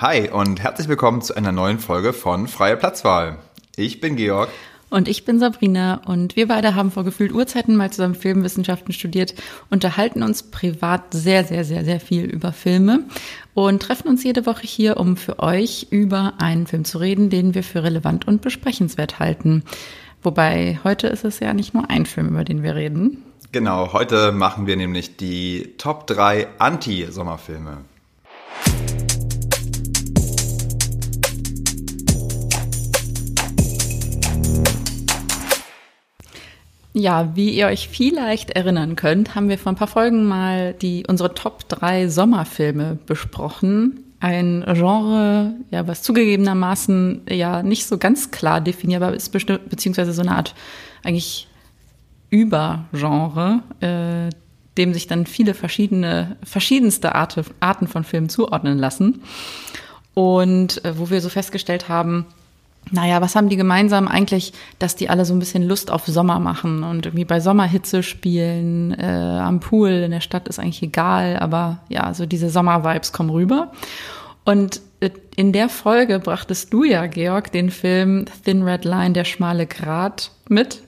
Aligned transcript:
Hi 0.00 0.30
und 0.30 0.62
herzlich 0.62 0.86
willkommen 0.86 1.22
zu 1.22 1.34
einer 1.34 1.50
neuen 1.50 1.80
Folge 1.80 2.12
von 2.12 2.46
Freie 2.46 2.76
Platzwahl. 2.76 3.38
Ich 3.74 3.98
bin 3.98 4.14
Georg. 4.14 4.48
Und 4.90 5.08
ich 5.08 5.24
bin 5.24 5.40
Sabrina 5.40 6.02
und 6.06 6.36
wir 6.36 6.46
beide 6.46 6.76
haben 6.76 6.92
vor 6.92 7.02
gefühlt 7.02 7.32
Urzeiten 7.32 7.74
mal 7.74 7.90
zusammen 7.90 8.14
Filmwissenschaften 8.14 8.94
studiert, 8.94 9.34
unterhalten 9.70 10.22
uns 10.22 10.44
privat 10.44 11.12
sehr, 11.12 11.42
sehr, 11.42 11.64
sehr, 11.64 11.84
sehr 11.84 11.98
viel 11.98 12.26
über 12.26 12.52
Filme 12.52 13.06
und 13.54 13.82
treffen 13.82 14.06
uns 14.06 14.22
jede 14.22 14.46
Woche 14.46 14.68
hier, 14.68 14.98
um 14.98 15.16
für 15.16 15.40
euch 15.40 15.88
über 15.90 16.34
einen 16.38 16.68
Film 16.68 16.84
zu 16.84 16.98
reden, 16.98 17.28
den 17.28 17.56
wir 17.56 17.64
für 17.64 17.82
relevant 17.82 18.28
und 18.28 18.40
besprechenswert 18.40 19.18
halten. 19.18 19.64
Wobei 20.22 20.78
heute 20.84 21.08
ist 21.08 21.24
es 21.24 21.40
ja 21.40 21.52
nicht 21.54 21.74
nur 21.74 21.90
ein 21.90 22.06
Film, 22.06 22.28
über 22.28 22.44
den 22.44 22.62
wir 22.62 22.76
reden. 22.76 23.24
Genau, 23.50 23.92
heute 23.92 24.30
machen 24.30 24.68
wir 24.68 24.76
nämlich 24.76 25.16
die 25.16 25.74
Top 25.76 26.06
3 26.06 26.46
Anti-Sommerfilme. 26.60 27.78
Ja, 36.94 37.36
wie 37.36 37.50
ihr 37.50 37.66
euch 37.66 37.88
vielleicht 37.88 38.50
erinnern 38.50 38.96
könnt, 38.96 39.34
haben 39.34 39.48
wir 39.48 39.58
vor 39.58 39.72
ein 39.72 39.76
paar 39.76 39.88
Folgen 39.88 40.24
mal 40.26 40.72
die, 40.72 41.04
unsere 41.06 41.34
Top 41.34 41.68
3 41.68 42.08
Sommerfilme 42.08 42.98
besprochen. 43.06 44.00
Ein 44.20 44.64
Genre, 44.66 45.54
ja, 45.70 45.86
was 45.86 46.02
zugegebenermaßen 46.02 47.22
ja 47.30 47.62
nicht 47.62 47.86
so 47.86 47.98
ganz 47.98 48.30
klar 48.30 48.60
definierbar 48.60 49.14
ist, 49.14 49.30
beziehungsweise 49.30 50.12
so 50.12 50.22
eine 50.22 50.34
Art 50.34 50.54
eigentlich 51.04 51.46
Übergenre, 52.30 53.62
äh, 53.80 54.30
dem 54.76 54.92
sich 54.92 55.06
dann 55.06 55.26
viele 55.26 55.54
verschiedene, 55.54 56.36
verschiedenste 56.42 57.14
Arte, 57.14 57.44
Arten 57.60 57.86
von 57.86 58.04
Filmen 58.04 58.28
zuordnen 58.28 58.78
lassen. 58.78 59.22
Und 60.14 60.84
äh, 60.84 60.98
wo 60.98 61.10
wir 61.10 61.20
so 61.20 61.28
festgestellt 61.28 61.88
haben, 61.88 62.26
naja, 62.90 63.20
was 63.20 63.34
haben 63.34 63.48
die 63.48 63.56
gemeinsam 63.56 64.08
eigentlich, 64.08 64.52
dass 64.78 64.96
die 64.96 65.08
alle 65.08 65.24
so 65.24 65.34
ein 65.34 65.38
bisschen 65.38 65.62
Lust 65.62 65.90
auf 65.90 66.06
Sommer 66.06 66.38
machen 66.38 66.82
und 66.82 67.06
irgendwie 67.06 67.24
bei 67.24 67.40
Sommerhitze 67.40 68.02
spielen, 68.02 68.92
äh, 68.98 69.04
am 69.04 69.60
Pool 69.60 69.90
in 69.90 70.10
der 70.10 70.20
Stadt 70.20 70.48
ist 70.48 70.58
eigentlich 70.58 70.82
egal, 70.82 71.38
aber 71.38 71.80
ja, 71.88 72.14
so 72.14 72.26
diese 72.26 72.50
Sommervibes 72.50 73.12
kommen 73.12 73.30
rüber. 73.30 73.72
Und 74.44 74.80
äh, 75.00 75.10
in 75.36 75.52
der 75.52 75.68
Folge 75.68 76.18
brachtest 76.18 76.72
du 76.72 76.84
ja, 76.84 77.06
Georg, 77.06 77.52
den 77.52 77.70
Film 77.70 78.24
Thin 78.44 78.62
Red 78.62 78.84
Line, 78.84 79.12
der 79.12 79.24
schmale 79.24 79.66
Grat 79.66 80.30
mit. 80.48 80.82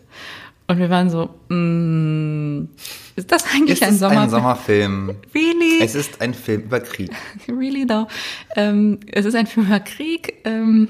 Und 0.67 0.79
wir 0.79 0.89
waren 0.89 1.11
so, 1.11 1.31
mm, 1.49 2.69
ist 3.17 3.33
das 3.33 3.45
eigentlich 3.53 3.83
ist 3.83 3.89
ein 3.89 3.99
Sommerfilm? 3.99 4.23
ein 4.23 4.31
Sommerfilm? 4.31 5.17
Really? 5.35 5.83
Es 5.83 5.95
ist 5.95 6.21
ein 6.21 6.33
Film 6.33 6.63
über 6.63 6.81
Krieg. 6.81 7.11
really 7.49 7.87
though. 7.87 8.07
Ähm, 8.57 9.01
es 9.11 9.27
ist 9.27 9.35
ein 9.35 9.47
Film 9.47 9.67
über 9.67 9.81
Krieg. 9.81 10.35
Ähm, 10.45 10.89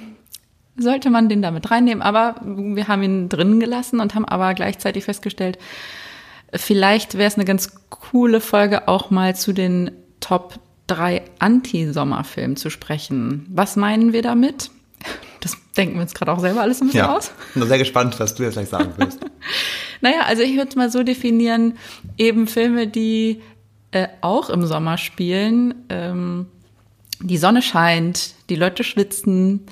sollte 0.80 1.10
man 1.10 1.28
den 1.28 1.42
damit 1.42 1.70
reinnehmen. 1.70 2.02
Aber 2.02 2.36
wir 2.42 2.88
haben 2.88 3.02
ihn 3.02 3.28
drin 3.28 3.60
gelassen 3.60 4.00
und 4.00 4.14
haben 4.14 4.24
aber 4.24 4.54
gleichzeitig 4.54 5.04
festgestellt, 5.04 5.58
vielleicht 6.54 7.14
wäre 7.14 7.28
es 7.28 7.36
eine 7.36 7.44
ganz 7.44 7.72
coole 7.90 8.40
Folge, 8.40 8.88
auch 8.88 9.10
mal 9.10 9.36
zu 9.36 9.52
den 9.52 9.92
Top 10.20 10.58
3 10.88 11.22
Anti-Sommerfilmen 11.38 12.56
zu 12.56 12.70
sprechen. 12.70 13.46
Was 13.50 13.76
meinen 13.76 14.12
wir 14.12 14.22
damit? 14.22 14.70
Das 15.40 15.56
denken 15.76 15.94
wir 15.94 16.02
uns 16.02 16.14
gerade 16.14 16.32
auch 16.32 16.40
selber 16.40 16.60
alles 16.60 16.80
ein 16.80 16.88
bisschen 16.88 17.00
ja, 17.00 17.16
aus. 17.16 17.32
Ich 17.48 17.60
bin 17.60 17.68
sehr 17.68 17.78
gespannt, 17.78 18.18
was 18.18 18.34
du 18.34 18.42
jetzt 18.42 18.54
gleich 18.54 18.68
sagen 18.68 18.92
wirst. 18.96 19.20
naja, 20.00 20.22
also 20.26 20.42
ich 20.42 20.56
würde 20.56 20.68
es 20.68 20.76
mal 20.76 20.90
so 20.90 21.02
definieren, 21.02 21.78
eben 22.18 22.46
Filme, 22.46 22.86
die 22.88 23.40
äh, 23.92 24.08
auch 24.20 24.50
im 24.50 24.66
Sommer 24.66 24.98
spielen. 24.98 25.74
Ähm, 25.88 26.46
die 27.20 27.38
Sonne 27.38 27.62
scheint, 27.62 28.34
die 28.48 28.56
Leute 28.56 28.84
schwitzen, 28.84 29.66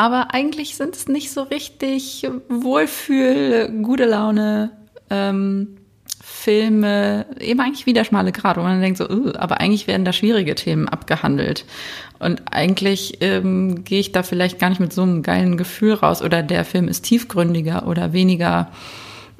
aber 0.00 0.32
eigentlich 0.32 0.76
sind 0.76 0.96
es 0.96 1.08
nicht 1.08 1.30
so 1.30 1.42
richtig 1.42 2.26
Wohlfühl, 2.48 3.70
gute 3.82 4.06
Laune 4.06 4.70
ähm, 5.10 5.76
Filme, 6.22 7.26
eben 7.38 7.60
eigentlich 7.60 7.84
wieder 7.84 8.06
schmale 8.06 8.32
Grad, 8.32 8.56
wo 8.56 8.62
man 8.62 8.80
denkt 8.80 8.96
so, 8.96 9.06
uh, 9.06 9.32
aber 9.36 9.60
eigentlich 9.60 9.86
werden 9.88 10.06
da 10.06 10.14
schwierige 10.14 10.54
Themen 10.54 10.88
abgehandelt. 10.88 11.66
Und 12.18 12.40
eigentlich 12.50 13.18
ähm, 13.20 13.84
gehe 13.84 14.00
ich 14.00 14.10
da 14.10 14.22
vielleicht 14.22 14.58
gar 14.58 14.70
nicht 14.70 14.80
mit 14.80 14.94
so 14.94 15.02
einem 15.02 15.22
geilen 15.22 15.58
Gefühl 15.58 15.92
raus 15.92 16.22
oder 16.22 16.42
der 16.42 16.64
Film 16.64 16.88
ist 16.88 17.02
tiefgründiger 17.02 17.86
oder 17.86 18.14
weniger, 18.14 18.72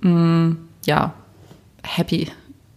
mh, 0.03 0.11
mm, 0.11 0.59
ja, 0.85 1.15
happy, 1.83 2.29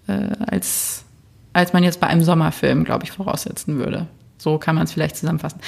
äh, 0.08 0.30
als, 0.40 1.04
als 1.52 1.74
man 1.74 1.84
jetzt 1.84 2.00
bei 2.00 2.08
einem 2.08 2.24
Sommerfilm, 2.24 2.86
glaube 2.86 3.04
ich, 3.04 3.12
voraussetzen 3.12 3.78
würde. 3.78 4.08
So 4.38 4.58
kann 4.58 4.76
man 4.76 4.86
es 4.86 4.94
vielleicht 4.94 5.18
zusammenfassen. 5.18 5.60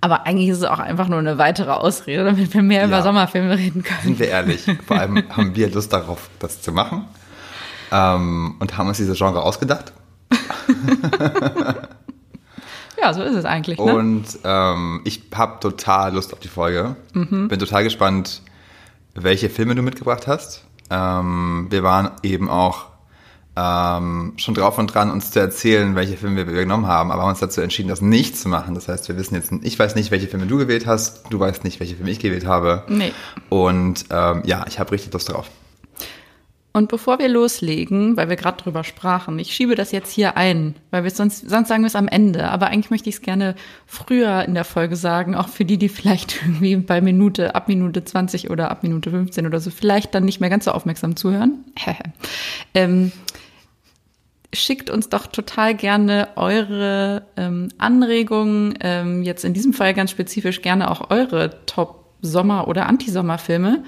Aber 0.00 0.26
eigentlich 0.26 0.48
ist 0.48 0.58
es 0.58 0.64
auch 0.64 0.78
einfach 0.78 1.08
nur 1.08 1.18
eine 1.18 1.38
weitere 1.38 1.70
Ausrede, 1.70 2.24
damit 2.24 2.54
wir 2.54 2.62
mehr 2.62 2.82
ja. 2.82 2.86
über 2.86 3.02
Sommerfilme 3.02 3.58
reden 3.58 3.82
können. 3.82 4.00
Sind 4.02 4.18
wir 4.18 4.28
ehrlich, 4.28 4.64
vor 4.86 4.98
allem 4.98 5.24
haben 5.36 5.56
wir 5.56 5.70
Lust 5.70 5.92
darauf, 5.92 6.30
das 6.38 6.62
zu 6.62 6.72
machen 6.72 7.06
ähm, 7.90 8.56
und 8.58 8.76
haben 8.78 8.88
uns 8.88 8.98
dieses 8.98 9.18
Genre 9.18 9.42
ausgedacht. 9.42 9.92
ja, 13.00 13.12
so 13.12 13.22
ist 13.22 13.34
es 13.34 13.44
eigentlich. 13.44 13.78
Ne? 13.78 13.94
Und 13.94 14.26
ähm, 14.44 15.00
ich 15.04 15.22
habe 15.34 15.58
total 15.60 16.14
Lust 16.14 16.32
auf 16.32 16.38
die 16.40 16.48
Folge. 16.48 16.96
Mhm. 17.14 17.48
Bin 17.48 17.58
total 17.58 17.82
gespannt, 17.84 18.42
welche 19.14 19.50
Filme 19.50 19.74
du 19.74 19.82
mitgebracht 19.82 20.26
hast. 20.26 20.64
Ähm, 20.90 21.66
wir 21.70 21.82
waren 21.82 22.12
eben 22.22 22.48
auch 22.48 22.86
ähm, 23.58 24.34
schon 24.36 24.54
drauf 24.54 24.78
und 24.78 24.94
dran, 24.94 25.10
uns 25.10 25.32
zu 25.32 25.40
erzählen, 25.40 25.96
welche 25.96 26.16
Filme 26.16 26.46
wir 26.46 26.54
genommen 26.54 26.86
haben, 26.86 27.10
aber 27.10 27.22
haben 27.22 27.30
uns 27.30 27.40
dazu 27.40 27.60
entschieden, 27.60 27.88
das 27.88 28.00
nicht 28.00 28.36
zu 28.36 28.48
machen. 28.48 28.74
Das 28.74 28.88
heißt, 28.88 29.08
wir 29.08 29.16
wissen 29.16 29.34
jetzt, 29.34 29.52
ich 29.62 29.78
weiß 29.78 29.94
nicht, 29.96 30.10
welche 30.10 30.28
Filme 30.28 30.46
du 30.46 30.58
gewählt 30.58 30.86
hast, 30.86 31.24
du 31.30 31.40
weißt 31.40 31.64
nicht, 31.64 31.80
welche 31.80 31.96
Filme 31.96 32.10
ich 32.10 32.20
gewählt 32.20 32.46
habe. 32.46 32.84
Nee. 32.88 33.12
Und 33.48 34.04
ähm, 34.10 34.42
ja, 34.44 34.64
ich 34.68 34.78
habe 34.78 34.92
richtig 34.92 35.12
Lust 35.12 35.30
drauf. 35.30 35.50
Und 36.72 36.88
bevor 36.88 37.18
wir 37.18 37.28
loslegen, 37.28 38.16
weil 38.16 38.28
wir 38.28 38.36
gerade 38.36 38.62
drüber 38.62 38.84
sprachen, 38.84 39.40
ich 39.40 39.52
schiebe 39.52 39.74
das 39.74 39.90
jetzt 39.90 40.12
hier 40.12 40.36
ein, 40.36 40.76
weil 40.92 41.02
wir 41.02 41.10
sonst, 41.10 41.48
sonst 41.48 41.66
sagen 41.66 41.82
wir 41.82 41.88
es 41.88 41.96
am 41.96 42.06
Ende. 42.06 42.48
Aber 42.50 42.68
eigentlich 42.68 42.90
möchte 42.90 43.08
ich 43.08 43.16
es 43.16 43.22
gerne 43.22 43.56
früher 43.86 44.44
in 44.44 44.54
der 44.54 44.64
Folge 44.64 44.94
sagen, 44.94 45.34
auch 45.34 45.48
für 45.48 45.64
die, 45.64 45.78
die 45.78 45.88
vielleicht 45.88 46.40
irgendwie 46.42 46.76
bei 46.76 47.00
Minute, 47.00 47.56
ab 47.56 47.66
Minute 47.66 48.04
20 48.04 48.50
oder 48.50 48.70
ab 48.70 48.84
Minute 48.84 49.10
15 49.10 49.46
oder 49.46 49.58
so, 49.58 49.70
vielleicht 49.70 50.14
dann 50.14 50.24
nicht 50.24 50.40
mehr 50.40 50.50
ganz 50.50 50.66
so 50.66 50.70
aufmerksam 50.70 51.16
zuhören. 51.16 51.64
ähm, 52.74 53.10
schickt 54.52 54.90
uns 54.90 55.08
doch 55.08 55.26
total 55.26 55.74
gerne 55.74 56.28
eure 56.36 57.22
ähm, 57.36 57.68
Anregungen, 57.78 58.78
ähm, 58.80 59.22
jetzt 59.22 59.44
in 59.44 59.54
diesem 59.54 59.72
Fall 59.72 59.94
ganz 59.94 60.10
spezifisch 60.10 60.62
gerne 60.62 60.90
auch 60.90 61.10
eure 61.10 61.64
Top-Sommer- 61.66 62.68
oder 62.68 62.86
Anti-Sommer-Filme 62.86 63.84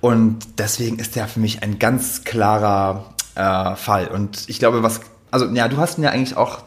Und 0.00 0.38
deswegen 0.58 1.00
ist 1.00 1.16
der 1.16 1.26
für 1.26 1.40
mich 1.40 1.60
ein 1.64 1.80
ganz 1.80 2.22
klarer 2.22 3.14
äh, 3.34 3.74
Fall. 3.74 4.06
Und 4.06 4.44
ich 4.46 4.60
glaube, 4.60 4.84
was, 4.84 5.00
also 5.32 5.46
ja, 5.46 5.66
du 5.66 5.78
hast 5.78 5.98
ihn 5.98 6.04
ja 6.04 6.10
eigentlich 6.10 6.36
auch 6.36 6.62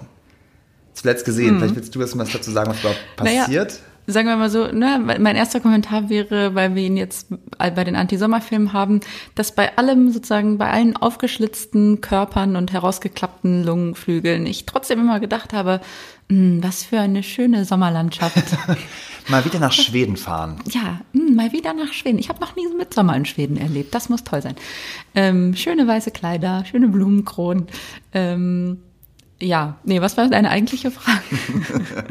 zuletzt 0.94 1.24
gesehen. 1.24 1.56
Mhm. 1.56 1.60
Vielleicht 1.60 1.76
willst 1.78 1.96
du 1.96 2.00
was 2.02 2.12
dazu 2.12 2.52
sagen, 2.52 2.72
was 2.72 2.82
überhaupt 2.82 3.00
passiert. 3.16 3.48
Naja 3.48 3.95
sagen 4.08 4.28
wir 4.28 4.36
mal 4.36 4.50
so, 4.50 4.68
ne, 4.68 5.00
mein 5.20 5.36
erster 5.36 5.60
Kommentar 5.60 6.10
wäre, 6.10 6.54
weil 6.56 6.76
wir 6.76 6.84
ihn 6.84 6.98
jetzt 6.98 7.28
bei 7.58 7.84
den 7.84 7.96
Anti-Sommerfilmen 7.96 8.74
haben, 8.74 9.00
dass 9.34 9.54
bei 9.54 9.78
allem 9.78 10.12
sozusagen, 10.12 10.58
bei 10.58 10.70
allen 10.70 10.96
aufgeschlitzten 10.96 12.02
Körpern 12.02 12.56
und 12.56 12.72
herausgeklappten 12.72 13.64
Lungenflügeln 13.64 14.46
ich 14.46 14.66
trotzdem 14.66 15.00
immer 15.00 15.20
gedacht 15.20 15.54
habe, 15.54 15.82
mh, 16.30 16.38
hm, 16.38 16.64
was 16.64 16.84
für 16.84 17.00
eine 17.00 17.24
schöne 17.24 17.66
Sommerlandschaft. 17.66 18.38
mal 19.28 19.44
wieder 19.46 19.60
nach 19.60 19.72
Schweden 19.72 20.18
fahren. 20.18 20.60
Ja, 20.70 21.02
mh, 21.14 21.28
hm, 21.28 21.36
mal 21.36 21.52
wieder 21.52 21.74
nach 21.74 21.94
Schweden. 21.94 22.20
Ich 22.20 22.30
habe 22.30 22.42
noch 22.42 22.56
nie 22.56 22.68
mit 22.78 22.94
Sommer 22.94 23.16
in 23.16 23.26
Schweden 23.26 23.58
erlebt. 23.58 23.96
Das 23.96 24.10
muss 24.10 24.24
toll 24.24 24.42
sein. 24.42 24.56
Ähm, 25.16 25.56
schöne 25.56 25.88
weiße 25.88 26.12
Kleider, 26.12 26.64
schöne 26.66 26.88
Blumenkronen. 26.88 27.68
Ähm, 28.14 28.80
ja, 29.42 29.78
nee, 29.84 30.00
was 30.00 30.16
war 30.16 30.30
deine 30.30 30.50
eigentliche 30.50 30.92
Frage? 30.92 31.22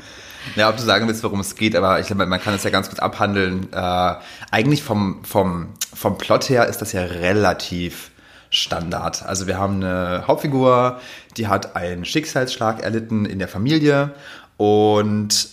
Ja, 0.57 0.69
ob 0.69 0.77
du 0.77 0.83
sagen 0.83 1.09
willst, 1.09 1.23
worum 1.23 1.41
es 1.41 1.57
geht, 1.57 1.75
aber 1.75 2.01
ich 2.01 2.07
glaube, 2.07 2.27
man 2.27 2.41
kann 2.41 2.55
es 2.55 2.65
ja 2.65 2.71
ganz 2.71 2.91
gut 2.91 3.01
abhandeln. 3.01 3.73
Äh, 3.73 4.15
eigentlich 4.51 4.83
vom, 4.83 5.25
vom, 5.25 5.69
vom 5.95 6.19
Plot 6.19 6.49
her 6.49 6.67
ist 6.67 6.79
das 6.79 6.93
ja 6.93 7.03
relativ 7.03 8.11
Standard. 8.51 9.25
Also 9.25 9.47
wir 9.47 9.59
haben 9.59 9.83
eine 9.83 10.25
Hauptfigur, 10.27 11.01
die 11.37 11.49
hat 11.49 11.77
einen 11.77 12.05
Schicksalsschlag 12.05 12.83
erlitten 12.83 13.27
in 13.27 13.39
der 13.39 13.49
Familie 13.49 14.15
und 14.57 15.49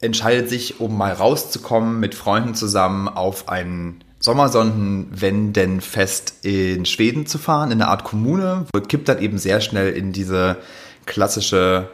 entscheidet 0.00 0.48
sich, 0.48 0.80
um 0.80 0.96
mal 0.96 1.12
rauszukommen, 1.12 2.00
mit 2.00 2.14
Freunden 2.14 2.54
zusammen 2.54 3.08
auf 3.08 3.48
ein 3.48 4.02
Sommersonnenwendenfest 4.20 6.44
in 6.44 6.86
Schweden 6.86 7.26
zu 7.26 7.38
fahren, 7.38 7.70
in 7.70 7.80
eine 7.80 7.90
Art 7.90 8.04
Kommune, 8.04 8.66
wo 8.72 8.80
kippt 8.80 9.08
dann 9.08 9.20
eben 9.20 9.38
sehr 9.38 9.60
schnell 9.60 9.92
in 9.92 10.12
diese 10.12 10.56
klassische 11.04 11.90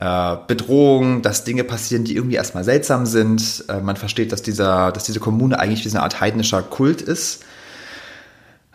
äh, 0.00 0.36
Bedrohung, 0.46 1.22
dass 1.22 1.44
Dinge 1.44 1.64
passieren, 1.64 2.04
die 2.04 2.14
irgendwie 2.14 2.36
erstmal 2.36 2.64
seltsam 2.64 3.06
sind. 3.06 3.64
Äh, 3.68 3.80
man 3.80 3.96
versteht, 3.96 4.32
dass, 4.32 4.42
dieser, 4.42 4.92
dass 4.92 5.04
diese 5.04 5.20
Kommune 5.20 5.58
eigentlich 5.58 5.84
wie 5.84 5.88
so 5.88 5.98
eine 5.98 6.04
Art 6.04 6.20
heidnischer 6.20 6.62
Kult 6.62 7.02
ist. 7.02 7.44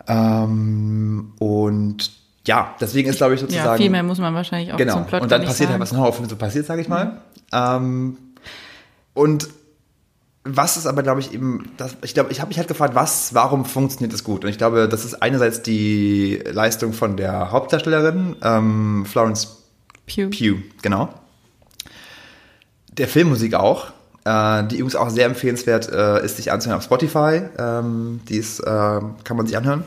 Ähm, 0.07 1.31
und 1.39 2.11
ja, 2.45 2.75
deswegen 2.81 3.09
ist, 3.09 3.17
glaube 3.17 3.35
ich, 3.35 3.39
sozusagen. 3.39 3.65
Ja, 3.65 3.77
viel 3.77 3.89
mehr 3.89 4.03
muss 4.03 4.19
man 4.19 4.33
wahrscheinlich 4.33 4.73
auch 4.73 4.77
genau. 4.77 4.95
zum 4.95 5.05
Plot 5.05 5.21
Und 5.21 5.31
dann 5.31 5.45
passiert 5.45 5.69
halt, 5.69 5.79
was 5.79 5.93
noch 5.93 6.13
so 6.27 6.35
passiert, 6.35 6.65
sage 6.65 6.81
ich 6.81 6.89
mal. 6.89 7.05
Mhm. 7.05 7.17
Ähm, 7.53 8.17
und 9.13 9.47
was 10.43 10.75
ist 10.75 10.87
aber, 10.87 11.03
glaube 11.03 11.21
ich, 11.21 11.33
eben, 11.33 11.71
das, 11.77 11.95
ich 12.01 12.13
glaube, 12.13 12.33
ich 12.33 12.41
habe 12.41 12.49
mich 12.49 12.57
halt 12.57 12.67
gefragt, 12.67 12.95
was, 12.95 13.33
warum 13.33 13.63
funktioniert 13.63 14.11
das 14.11 14.25
gut? 14.25 14.43
Und 14.43 14.49
ich 14.49 14.57
glaube, 14.57 14.89
das 14.89 15.05
ist 15.05 15.21
einerseits 15.21 15.61
die 15.61 16.43
Leistung 16.51 16.91
von 16.91 17.15
der 17.15 17.51
Hauptdarstellerin, 17.51 18.35
ähm, 18.41 19.05
Florence 19.05 19.62
Pew. 20.05 20.29
Pew, 20.29 20.57
genau. 20.81 21.13
Der 22.91 23.07
Filmmusik 23.07 23.53
auch. 23.55 23.91
Äh, 24.25 24.63
die 24.67 24.75
übrigens 24.75 24.95
auch 24.95 25.09
sehr 25.09 25.25
empfehlenswert 25.25 25.91
äh, 25.91 26.23
ist, 26.23 26.37
sich 26.37 26.51
anzuhören 26.51 26.77
auf 26.77 26.85
Spotify. 26.85 27.41
Ähm, 27.57 28.21
die 28.29 28.37
ist, 28.37 28.59
äh, 28.61 28.63
kann 28.65 29.37
man 29.37 29.47
sich 29.47 29.57
anhören. 29.57 29.83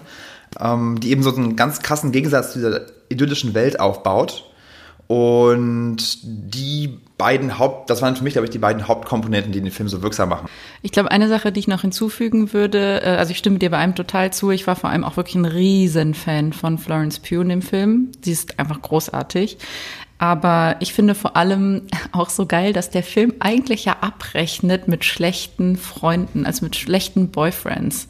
Ähm, 0.61 1.01
die 1.01 1.11
eben 1.11 1.23
so 1.23 1.35
einen 1.35 1.57
ganz 1.57 1.81
krassen 1.81 2.13
Gegensatz 2.13 2.53
zu 2.53 2.59
dieser 2.59 2.83
idyllischen 3.09 3.55
Welt 3.55 3.81
aufbaut. 3.81 4.51
Und 5.09 6.19
die 6.23 6.99
beiden 7.17 7.59
Haupt, 7.61 7.91
das 7.91 8.03
waren 8.03 8.17
für 8.17 8.25
mich, 8.25 8.33
glaube 8.33 8.47
ich, 8.47 8.51
die 8.51 8.59
beiden 8.59 8.89
Hauptkomponenten, 8.89 9.53
die 9.53 9.61
den 9.61 9.71
Film 9.71 9.89
so 9.89 10.03
wirksam 10.03 10.29
machen. 10.29 10.49
Ich 10.83 10.91
glaube, 10.91 11.13
eine 11.13 11.29
Sache, 11.29 11.53
die 11.53 11.61
ich 11.61 11.69
noch 11.69 11.83
hinzufügen 11.83 12.53
würde, 12.53 13.01
also 13.05 13.31
ich 13.31 13.39
stimme 13.39 13.61
dir 13.61 13.71
bei 13.71 13.77
einem 13.77 13.95
total 13.95 14.33
zu, 14.33 14.51
ich 14.51 14.67
war 14.67 14.75
vor 14.75 14.91
allem 14.91 15.05
auch 15.05 15.17
wirklich 15.17 15.37
ein 15.37 15.45
Riesenfan 15.45 16.53
von 16.53 16.77
Florence 16.77 17.21
Pugh 17.21 17.43
in 17.43 17.51
dem 17.51 17.63
Film. 17.63 18.11
Sie 18.25 18.33
ist 18.33 18.59
einfach 18.59 18.83
großartig. 18.83 19.59
Aber 20.19 20.77
ich 20.81 20.95
finde 20.95 21.15
vor 21.15 21.37
allem 21.37 21.83
auch 22.13 22.31
so 22.31 22.47
geil, 22.47 22.73
dass 22.73 22.91
der 22.91 23.03
Film 23.03 23.35
eigentlich 23.39 23.85
ja 23.85 23.99
abrechnet 24.01 24.89
mit 24.89 25.05
schlechten 25.05 25.77
Freunden, 25.77 26.47
also 26.47 26.65
mit 26.65 26.77
schlechten 26.77 27.29
Boyfriends. 27.29 28.09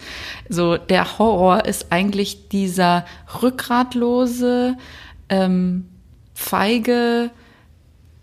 So 0.49 0.76
der 0.76 1.19
Horror 1.19 1.64
ist 1.64 1.87
eigentlich 1.91 2.49
dieser 2.49 3.05
rückgratlose, 3.43 4.76
ähm, 5.29 5.87
feige, 6.35 7.31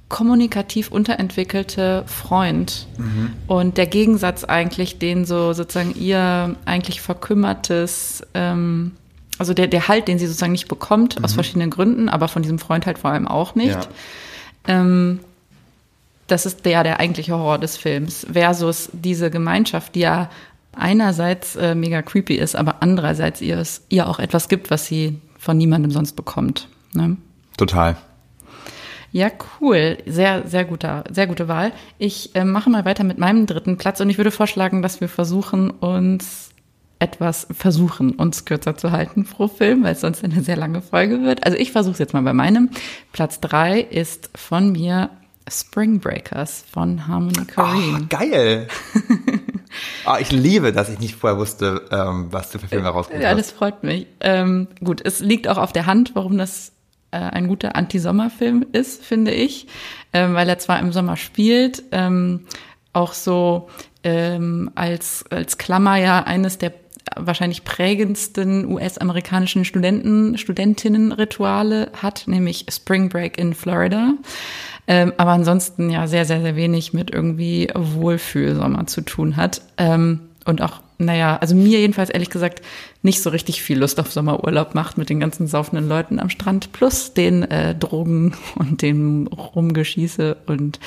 kommunikativ 0.07 0.91
unterentwickelte 0.91 2.03
Freund. 2.05 2.87
Mhm. 2.97 3.31
Und 3.47 3.77
der 3.77 3.87
Gegensatz 3.87 4.43
eigentlich, 4.43 4.99
den 4.99 5.25
so 5.25 5.53
sozusagen 5.53 5.95
ihr 5.95 6.55
eigentlich 6.65 7.01
verkümmertes 7.01 8.21
ähm, 8.35 8.91
also 9.39 9.53
der, 9.53 9.67
der 9.67 9.87
Halt, 9.87 10.07
den 10.07 10.19
sie 10.19 10.27
sozusagen 10.27 10.51
nicht 10.51 10.67
bekommt, 10.67 11.17
mhm. 11.17 11.25
aus 11.25 11.33
verschiedenen 11.33 11.69
Gründen, 11.69 12.09
aber 12.09 12.27
von 12.27 12.41
diesem 12.41 12.59
Freund 12.59 12.85
halt 12.85 12.99
vor 12.99 13.11
allem 13.11 13.27
auch 13.27 13.55
nicht. 13.55 13.69
Ja. 13.69 13.87
Ähm, 14.67 15.19
das 16.27 16.45
ist 16.45 16.65
der, 16.65 16.83
der 16.83 16.99
eigentliche 16.99 17.33
Horror 17.33 17.59
des 17.59 17.77
Films, 17.77 18.25
versus 18.31 18.89
diese 18.93 19.29
Gemeinschaft, 19.29 19.95
die 19.95 20.01
ja 20.01 20.29
einerseits 20.71 21.55
äh, 21.55 21.75
mega 21.75 22.01
creepy 22.01 22.35
ist, 22.35 22.55
aber 22.55 22.77
andererseits 22.81 23.41
ihr, 23.41 23.57
es, 23.57 23.83
ihr 23.89 24.07
auch 24.07 24.19
etwas 24.19 24.49
gibt, 24.49 24.71
was 24.71 24.85
sie 24.85 25.19
von 25.37 25.57
niemandem 25.57 25.91
sonst 25.91 26.13
bekommt. 26.13 26.69
Ne? 26.93 27.17
Total. 27.57 27.97
Ja, 29.11 29.29
cool. 29.61 29.97
Sehr, 30.07 30.47
sehr 30.47 30.65
guter, 30.65 31.03
sehr 31.11 31.27
gute 31.27 31.47
Wahl. 31.47 31.71
Ich 31.99 32.35
äh, 32.35 32.43
mache 32.43 32.71
mal 32.71 32.83
weiter 32.83 33.03
mit 33.03 33.19
meinem 33.19 33.45
dritten 33.45 33.77
Platz 33.77 33.99
und 34.01 34.09
ich 34.09 34.17
würde 34.17 34.31
vorschlagen, 34.31 34.81
dass 34.81 35.01
wir 35.01 35.09
versuchen, 35.09 35.69
uns 35.69 36.49
etwas 36.99 37.47
versuchen, 37.51 38.11
uns 38.11 38.45
kürzer 38.45 38.77
zu 38.77 38.91
halten 38.91 39.25
pro 39.25 39.47
Film, 39.47 39.83
weil 39.83 39.93
es 39.93 40.01
sonst 40.01 40.23
eine 40.23 40.41
sehr 40.41 40.55
lange 40.55 40.81
Folge 40.81 41.21
wird. 41.23 41.45
Also 41.45 41.57
ich 41.57 41.71
versuche 41.71 41.93
es 41.93 41.99
jetzt 41.99 42.13
mal 42.13 42.23
bei 42.23 42.33
meinem. 42.33 42.69
Platz 43.11 43.39
drei 43.39 43.81
ist 43.81 44.29
von 44.35 44.71
mir 44.71 45.09
Spring 45.49 45.99
Breakers 45.99 46.63
von 46.71 47.07
Harmony 47.07 47.45
Korine. 47.45 47.99
Oh, 48.01 48.05
geil! 48.09 48.67
oh, 50.05 50.15
ich 50.19 50.31
liebe, 50.31 50.71
dass 50.71 50.89
ich 50.89 50.99
nicht 50.99 51.15
vorher 51.15 51.37
wusste, 51.37 51.81
ähm, 51.91 52.27
was 52.31 52.51
du 52.51 52.59
für 52.59 52.67
Filme 52.67 52.87
rausgebracht 52.87 53.23
hast. 53.25 53.31
Ja, 53.31 53.35
das 53.35 53.51
freut 53.51 53.83
mich. 53.83 54.07
Ähm, 54.21 54.67
gut, 54.83 55.01
es 55.03 55.19
liegt 55.19 55.47
auch 55.47 55.57
auf 55.57 55.73
der 55.73 55.85
Hand, 55.85 56.11
warum 56.15 56.37
das 56.37 56.71
äh, 57.11 57.17
ein 57.17 57.47
guter 57.47 57.75
Anti-Sommerfilm 57.75 58.65
ist, 58.71 59.03
finde 59.03 59.31
ich, 59.31 59.67
ähm, 60.13 60.33
weil 60.33 60.47
er 60.47 60.59
zwar 60.59 60.79
im 60.79 60.91
Sommer 60.93 61.17
spielt, 61.17 61.83
ähm, 61.91 62.45
auch 62.93 63.13
so 63.13 63.69
ähm, 64.03 64.71
als, 64.75 65.25
als 65.29 65.57
Klammer 65.57 65.97
ja 65.97 66.23
eines 66.23 66.57
der 66.57 66.73
wahrscheinlich 67.17 67.63
prägendsten 67.63 68.71
US-amerikanischen 68.71 69.65
Studenten, 69.65 70.37
Studentinnen-Rituale 70.37 71.91
hat, 72.01 72.23
nämlich 72.27 72.65
Spring 72.69 73.09
Break 73.09 73.37
in 73.37 73.53
Florida. 73.53 74.13
Ähm, 74.87 75.13
aber 75.17 75.31
ansonsten 75.31 75.89
ja 75.89 76.07
sehr, 76.07 76.25
sehr, 76.25 76.41
sehr 76.41 76.55
wenig 76.55 76.93
mit 76.93 77.11
irgendwie 77.11 77.69
Wohlfühlsommer 77.73 78.85
zu 78.87 79.01
tun 79.01 79.37
hat. 79.37 79.61
Ähm, 79.77 80.19
und 80.45 80.61
auch 80.61 80.82
naja, 80.97 81.37
also 81.37 81.55
mir 81.55 81.79
jedenfalls 81.79 82.09
ehrlich 82.09 82.29
gesagt 82.29 82.61
nicht 83.01 83.21
so 83.21 83.29
richtig 83.29 83.61
viel 83.61 83.79
Lust 83.79 83.99
auf 83.99 84.11
Sommerurlaub 84.11 84.75
macht 84.75 84.97
mit 84.97 85.09
den 85.09 85.19
ganzen 85.19 85.47
saufenden 85.47 85.89
Leuten 85.89 86.19
am 86.19 86.29
Strand 86.29 86.71
plus 86.71 87.13
den 87.13 87.43
äh, 87.43 87.75
Drogen 87.75 88.35
und 88.55 88.81
dem 88.81 89.27
Rumgeschieße 89.27 90.37
und 90.45 90.79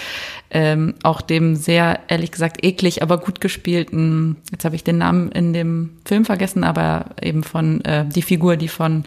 ähm, 0.50 0.94
auch 1.02 1.20
dem 1.20 1.56
sehr, 1.56 2.00
ehrlich 2.08 2.32
gesagt, 2.32 2.64
eklig, 2.64 3.02
aber 3.02 3.18
gut 3.18 3.40
gespielten, 3.40 4.36
jetzt 4.50 4.64
habe 4.64 4.76
ich 4.76 4.84
den 4.84 4.98
Namen 4.98 5.30
in 5.32 5.52
dem 5.52 5.98
Film 6.04 6.25
vergessen, 6.25 6.64
aber 6.64 7.06
eben 7.20 7.42
von 7.42 7.84
äh, 7.84 8.06
die 8.06 8.22
Figur, 8.22 8.56
die 8.56 8.68
von 8.68 9.04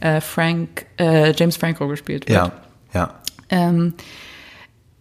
äh, 0.00 0.20
Frank, 0.20 0.86
äh, 0.98 1.32
James 1.36 1.56
Franco 1.56 1.86
gespielt 1.88 2.28
wird. 2.28 2.38
Ja, 2.38 2.52
ja. 2.92 3.14
Ähm, 3.50 3.94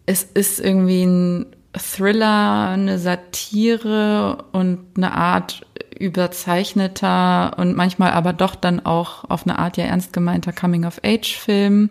es 0.06 0.24
ist 0.24 0.60
irgendwie 0.60 1.04
ein 1.04 1.46
Thriller, 1.78 2.70
eine 2.70 3.00
Satire 3.00 4.46
und 4.52 4.80
eine 4.96 5.14
Art 5.14 5.66
überzeichneter 5.98 7.58
und 7.58 7.76
manchmal 7.76 8.12
aber 8.12 8.34
doch 8.34 8.56
dann 8.56 8.86
auch 8.86 9.30
auf 9.30 9.46
eine 9.46 9.58
Art 9.60 9.78
ja 9.78 9.86
ernst 9.86 10.14
gemeinter 10.14 10.54
Coming-of-Age-Film. 10.54 11.90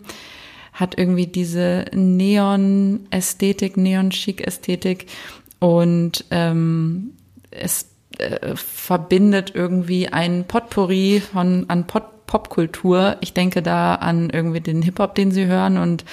hat 0.73 0.97
irgendwie 0.97 1.27
diese 1.27 1.85
Neon-Ästhetik, 1.93 3.77
Neon-Chic-Ästhetik 3.77 5.07
und 5.59 6.25
ähm, 6.29 7.13
es 7.49 7.89
äh, 8.19 8.55
verbindet 8.55 9.53
irgendwie 9.55 10.09
ein 10.09 10.45
Potpourri 10.45 11.21
von 11.21 11.65
an 11.67 11.87
Pot 11.87 12.03
Popkultur. 12.27 13.15
Ich 13.21 13.33
denke 13.33 13.61
da 13.61 13.95
an 13.95 14.29
irgendwie 14.29 14.59
den 14.59 14.81
Hip-Hop, 14.81 15.15
den 15.15 15.31
sie 15.31 15.45
hören 15.45 15.77
und 15.77 16.03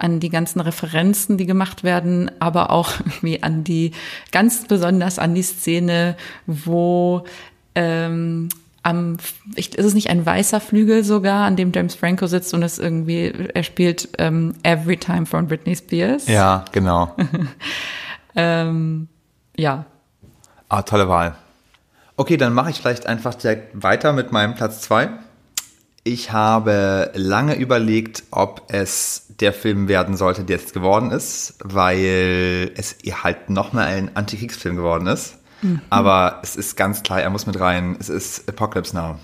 an 0.00 0.20
die 0.20 0.30
ganzen 0.30 0.60
Referenzen, 0.60 1.36
die 1.36 1.46
gemacht 1.46 1.84
werden, 1.84 2.30
aber 2.40 2.70
auch 2.70 2.92
irgendwie 3.04 3.42
an 3.42 3.64
die, 3.64 3.92
ganz 4.32 4.66
besonders 4.66 5.18
an 5.18 5.34
die 5.34 5.42
Szene, 5.42 6.16
wo 6.46 7.24
ähm, 7.74 8.48
am, 8.82 9.18
ist 9.56 9.78
es 9.78 9.94
nicht 9.94 10.10
ein 10.10 10.24
weißer 10.24 10.60
Flügel 10.60 11.04
sogar, 11.04 11.46
an 11.46 11.56
dem 11.56 11.72
James 11.72 11.94
Franco 11.94 12.26
sitzt 12.26 12.54
und 12.54 12.62
es 12.62 12.78
irgendwie, 12.78 13.32
er 13.54 13.62
spielt 13.62 14.08
ähm, 14.18 14.54
Every 14.62 14.96
Time 14.96 15.26
von 15.26 15.46
Britney 15.46 15.76
Spears. 15.76 16.26
Ja, 16.26 16.64
genau. 16.72 17.14
ähm, 18.36 19.08
ja. 19.56 19.84
Ah, 20.68 20.82
tolle 20.82 21.08
Wahl. 21.08 21.34
Okay, 22.16 22.36
dann 22.36 22.52
mache 22.52 22.70
ich 22.70 22.80
vielleicht 22.80 23.06
einfach 23.06 23.34
direkt 23.34 23.82
weiter 23.82 24.12
mit 24.12 24.32
meinem 24.32 24.54
Platz 24.54 24.82
zwei. 24.82 25.10
Ich 26.12 26.32
habe 26.32 27.12
lange 27.14 27.54
überlegt, 27.54 28.24
ob 28.32 28.64
es 28.66 29.26
der 29.38 29.52
Film 29.52 29.86
werden 29.86 30.16
sollte, 30.16 30.42
der 30.42 30.56
jetzt 30.56 30.74
geworden 30.74 31.12
ist, 31.12 31.54
weil 31.62 32.72
es 32.74 32.96
halt 33.22 33.48
nochmal 33.48 33.86
ein 33.86 34.16
Antikriegsfilm 34.16 34.74
geworden 34.74 35.06
ist. 35.06 35.36
Mhm. 35.62 35.80
Aber 35.88 36.40
es 36.42 36.56
ist 36.56 36.76
ganz 36.76 37.04
klar, 37.04 37.22
er 37.22 37.30
muss 37.30 37.46
mit 37.46 37.60
rein. 37.60 37.96
Es 38.00 38.08
ist 38.08 38.48
Apocalypse 38.48 38.96
Now 38.96 39.20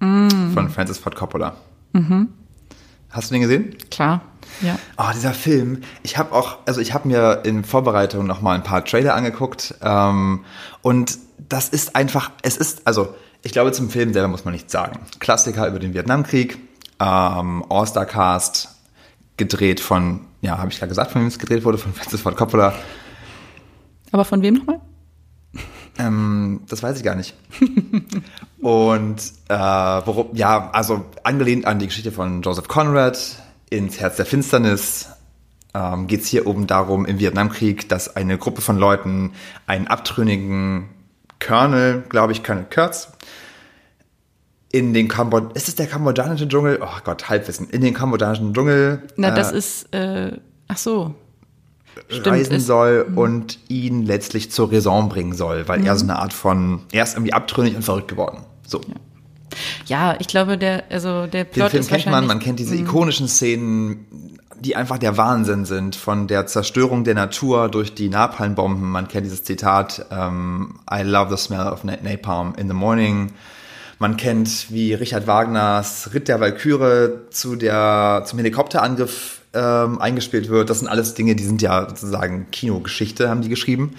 mhm. 0.00 0.52
von 0.52 0.68
Francis 0.68 0.98
Ford 0.98 1.16
Coppola. 1.16 1.56
Mhm. 1.94 2.28
Hast 3.08 3.30
du 3.30 3.34
den 3.34 3.40
gesehen? 3.40 3.74
Klar. 3.90 4.20
Ja. 4.60 4.78
Oh, 4.98 5.10
dieser 5.14 5.32
Film. 5.32 5.84
Ich 6.02 6.18
habe 6.18 6.32
auch, 6.34 6.58
also 6.66 6.82
ich 6.82 6.92
habe 6.92 7.08
mir 7.08 7.44
in 7.46 7.64
Vorbereitung 7.64 8.26
noch 8.26 8.42
mal 8.42 8.54
ein 8.54 8.62
paar 8.62 8.84
Trailer 8.84 9.14
angeguckt 9.14 9.74
ähm, 9.80 10.44
und 10.82 11.16
das 11.48 11.70
ist 11.70 11.96
einfach, 11.96 12.30
es 12.42 12.58
ist, 12.58 12.86
also 12.86 13.14
ich 13.46 13.52
glaube 13.52 13.70
zum 13.70 13.90
Film 13.90 14.12
selber 14.12 14.26
muss 14.26 14.44
man 14.44 14.52
nichts 14.52 14.72
sagen. 14.72 14.98
Klassiker 15.20 15.68
über 15.68 15.78
den 15.78 15.94
Vietnamkrieg, 15.94 16.58
ähm, 16.98 17.64
All-Star 17.68 18.04
Cast, 18.04 18.70
gedreht 19.36 19.78
von, 19.78 20.22
ja, 20.40 20.58
habe 20.58 20.70
ich 20.70 20.78
gerade 20.78 20.88
gesagt, 20.88 21.12
von 21.12 21.20
wem 21.20 21.28
es 21.28 21.38
gedreht 21.38 21.64
wurde, 21.64 21.78
von 21.78 21.92
Francis 21.94 22.20
Ford 22.20 22.36
Coppola. 22.36 22.74
Aber 24.10 24.24
von 24.24 24.42
wem 24.42 24.54
nochmal? 24.54 24.80
Ähm, 25.96 26.62
das 26.68 26.82
weiß 26.82 26.98
ich 26.98 27.04
gar 27.04 27.14
nicht. 27.14 27.34
Und 28.60 29.22
äh, 29.48 29.54
worum, 29.54 30.34
ja, 30.34 30.70
also 30.72 31.04
angelehnt 31.22 31.66
an 31.66 31.78
die 31.78 31.86
Geschichte 31.86 32.10
von 32.10 32.42
Joseph 32.42 32.66
Conrad, 32.66 33.16
ins 33.70 34.00
Herz 34.00 34.16
der 34.16 34.26
Finsternis, 34.26 35.08
ähm, 35.72 36.08
geht 36.08 36.22
es 36.22 36.26
hier 36.26 36.48
oben 36.48 36.66
darum, 36.66 37.06
im 37.06 37.20
Vietnamkrieg, 37.20 37.88
dass 37.88 38.16
eine 38.16 38.38
Gruppe 38.38 38.60
von 38.60 38.76
Leuten 38.76 39.34
einen 39.68 39.86
abtrünnigen 39.86 40.88
Colonel, 41.38 42.02
glaube 42.08 42.32
ich, 42.32 42.42
Colonel 42.42 42.66
Kurtz, 42.72 43.12
in 44.76 44.92
den 44.92 45.08
Kambod 45.08 45.56
ist 45.56 45.68
es 45.68 45.74
der 45.74 45.86
kambodschanische 45.86 46.46
Dschungel? 46.46 46.78
Oh 46.82 47.00
Gott, 47.04 47.28
Halbwissen. 47.28 47.70
In 47.70 47.80
den 47.80 47.94
kambodschanischen 47.94 48.52
Dschungel. 48.52 49.02
Na, 49.16 49.30
das 49.30 49.52
äh, 49.52 49.58
ist, 49.58 49.94
äh, 49.94 50.32
ach 50.68 50.78
so. 50.78 51.14
Stimmt, 52.08 52.26
reisen 52.26 52.60
soll 52.60 53.06
mhm. 53.08 53.18
und 53.18 53.58
ihn 53.68 54.04
letztlich 54.04 54.50
zur 54.50 54.70
Raison 54.70 55.08
bringen 55.08 55.32
soll, 55.32 55.66
weil 55.66 55.78
mhm. 55.78 55.86
er 55.86 55.96
so 55.96 56.04
eine 56.04 56.18
Art 56.18 56.34
von, 56.34 56.82
er 56.92 57.04
ist 57.04 57.14
irgendwie 57.14 57.32
abtrünnig 57.32 57.74
und 57.74 57.82
verrückt 57.82 58.08
geworden. 58.08 58.44
So. 58.66 58.80
Ja. 58.80 58.94
Ja, 59.86 60.16
ich 60.18 60.26
glaube, 60.26 60.58
der, 60.58 60.84
also 60.90 61.26
der 61.26 61.44
Plot 61.44 61.66
Den 61.66 61.70
Film 61.70 61.80
ist 61.80 61.88
kennt 61.88 62.06
man, 62.06 62.26
man 62.26 62.40
kennt 62.40 62.58
diese 62.58 62.74
mhm. 62.74 62.82
ikonischen 62.82 63.28
Szenen, 63.28 64.06
die 64.60 64.76
einfach 64.76 64.98
der 64.98 65.16
Wahnsinn 65.16 65.64
sind, 65.64 65.96
von 65.96 66.26
der 66.26 66.46
Zerstörung 66.46 67.04
der 67.04 67.14
Natur 67.14 67.70
durch 67.70 67.94
die 67.94 68.10
Napalmbomben. 68.10 68.90
Man 68.90 69.08
kennt 69.08 69.24
dieses 69.24 69.44
Zitat, 69.44 70.04
um, 70.10 70.80
I 70.90 71.02
love 71.02 71.34
the 71.34 71.42
smell 71.42 71.68
of 71.68 71.84
napalm 71.84 72.54
in 72.58 72.68
the 72.68 72.74
morning. 72.74 73.32
Man 73.98 74.16
kennt, 74.16 74.70
wie 74.70 74.92
Richard 74.94 75.26
Wagners 75.26 76.10
Ritt 76.12 76.28
der 76.28 76.40
Walküre 76.40 77.22
zu 77.30 77.56
der, 77.56 78.24
zum 78.26 78.38
Helikopterangriff 78.38 79.40
ähm, 79.54 80.00
eingespielt 80.00 80.48
wird. 80.48 80.68
Das 80.68 80.80
sind 80.80 80.88
alles 80.88 81.14
Dinge, 81.14 81.34
die 81.34 81.44
sind 81.44 81.62
ja 81.62 81.88
sozusagen 81.88 82.50
Kinogeschichte, 82.50 83.30
haben 83.30 83.40
die 83.40 83.48
geschrieben. 83.48 83.94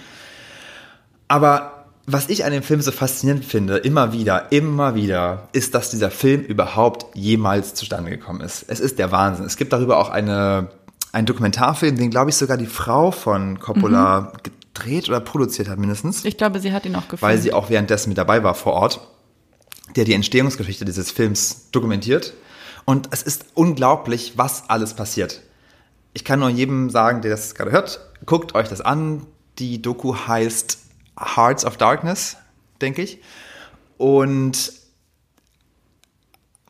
Aber 1.28 1.86
was 2.06 2.30
ich 2.30 2.46
an 2.46 2.54
dem 2.54 2.64
Film 2.64 2.80
so 2.82 2.92
faszinierend 2.92 3.44
finde, 3.44 3.78
immer 3.78 4.14
wieder, 4.14 4.52
immer 4.52 4.96
wieder, 4.96 5.50
ist, 5.52 5.76
dass 5.76 5.90
dieser 5.90 6.10
Film 6.10 6.42
überhaupt 6.42 7.06
jemals 7.16 7.74
zustande 7.74 8.10
gekommen 8.10 8.42
ist. 8.42 8.66
Es 8.68 8.80
ist 8.80 8.98
der 8.98 9.12
Wahnsinn. 9.12 9.46
Es 9.46 9.58
gibt 9.58 9.74
darüber 9.74 9.98
auch 9.98 10.10
eine, 10.10 10.70
einen 11.12 11.26
Dokumentarfilm, 11.26 11.98
den, 11.98 12.10
glaube 12.10 12.30
ich, 12.30 12.38
sogar 12.38 12.56
die 12.56 12.66
Frau 12.66 13.12
von 13.12 13.60
Coppola 13.60 14.22
mhm. 14.22 14.38
gedreht 14.44 15.10
oder 15.10 15.20
produziert 15.20 15.68
hat 15.68 15.80
mindestens. 15.80 16.24
Ich 16.24 16.38
glaube, 16.38 16.62
sie 16.62 16.72
hat 16.72 16.86
ihn 16.86 16.96
auch 16.96 17.10
gefilmt. 17.10 17.24
Weil 17.24 17.40
sie 17.40 17.52
auch 17.52 17.70
währenddessen 17.70 18.10
mit 18.10 18.18
dabei 18.18 18.42
war 18.42 18.56
vor 18.56 18.74
Ort, 18.74 19.02
der 19.98 20.06
die 20.06 20.14
Entstehungsgeschichte 20.14 20.86
dieses 20.86 21.12
Films 21.12 21.70
dokumentiert. 21.72 22.34
Und 22.86 23.10
es 23.12 23.24
ist 23.24 23.48
unglaublich, 23.56 24.38
was 24.38 24.70
alles 24.70 24.94
passiert. 24.94 25.42
Ich 26.14 26.24
kann 26.24 26.40
nur 26.40 26.50
jedem 26.50 26.90
sagen, 26.90 27.22
der 27.22 27.32
das 27.32 27.54
gerade 27.54 27.72
hört, 27.72 28.00
guckt 28.26 28.56
euch 28.56 28.70
das 28.70 28.82
an. 28.82 29.26
Die 29.60 29.82
Doku 29.82 30.16
heißt 30.16 30.78
Hearts 31.20 31.66
of 31.66 31.78
Darkness, 31.78 32.38
denke 32.80 33.02
ich. 33.02 33.22
Und 33.98 34.72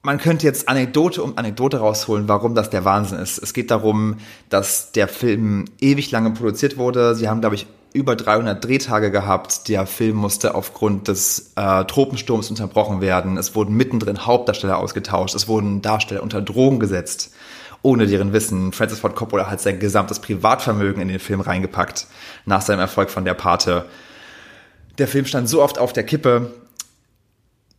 man 0.02 0.20
könnte 0.20 0.46
jetzt 0.46 0.70
Anekdote 0.70 1.22
um 1.22 1.38
Anekdote 1.38 1.80
rausholen, 1.80 2.28
warum 2.30 2.56
das 2.56 2.70
der 2.70 2.86
Wahnsinn 2.86 3.20
ist. 3.20 3.38
Es 3.40 3.54
geht 3.54 3.72
darum, 3.72 4.18
dass 4.50 4.94
der 4.94 5.10
Film 5.10 5.66
ewig 5.82 6.12
lange 6.12 6.32
produziert 6.32 6.78
wurde. 6.78 7.14
Sie 7.14 7.28
haben, 7.28 7.42
glaube 7.42 7.56
ich, 7.56 7.68
über 7.98 8.16
300 8.16 8.64
Drehtage 8.64 9.12
gehabt. 9.12 9.68
Der 9.68 9.86
Film 9.86 10.18
musste 10.18 10.56
aufgrund 10.56 11.08
des 11.08 11.52
äh, 11.56 11.84
Tropensturms 11.86 12.50
unterbrochen 12.50 13.02
werden. 13.02 13.38
Es 13.38 13.56
wurden 13.56 13.76
mittendrin 13.76 14.26
Hauptdarsteller 14.26 14.78
ausgetauscht. 14.78 15.36
Es 15.36 15.48
wurden 15.48 15.82
Darsteller 15.82 16.22
unter 16.22 16.42
Drogen 16.42 16.80
gesetzt, 16.80 17.34
ohne 17.82 18.06
deren 18.08 18.34
Wissen. 18.34 18.72
Francis 18.72 19.00
Ford 19.00 19.16
Coppola 19.16 19.50
hat 19.50 19.60
sein 19.60 19.80
gesamtes 19.80 20.20
Privatvermögen 20.20 21.02
in 21.02 21.08
den 21.08 21.20
Film 21.20 21.42
reingepackt, 21.42 22.08
nach 22.46 22.62
seinem 22.62 22.80
Erfolg 22.80 23.10
von 23.10 23.26
der 23.26 23.34
Pate. 23.34 23.86
Der 25.00 25.08
Film 25.08 25.26
stand 25.26 25.50
so 25.50 25.62
oft 25.62 25.80
auf 25.80 25.92
der 25.92 26.04
Kippe. 26.04 26.54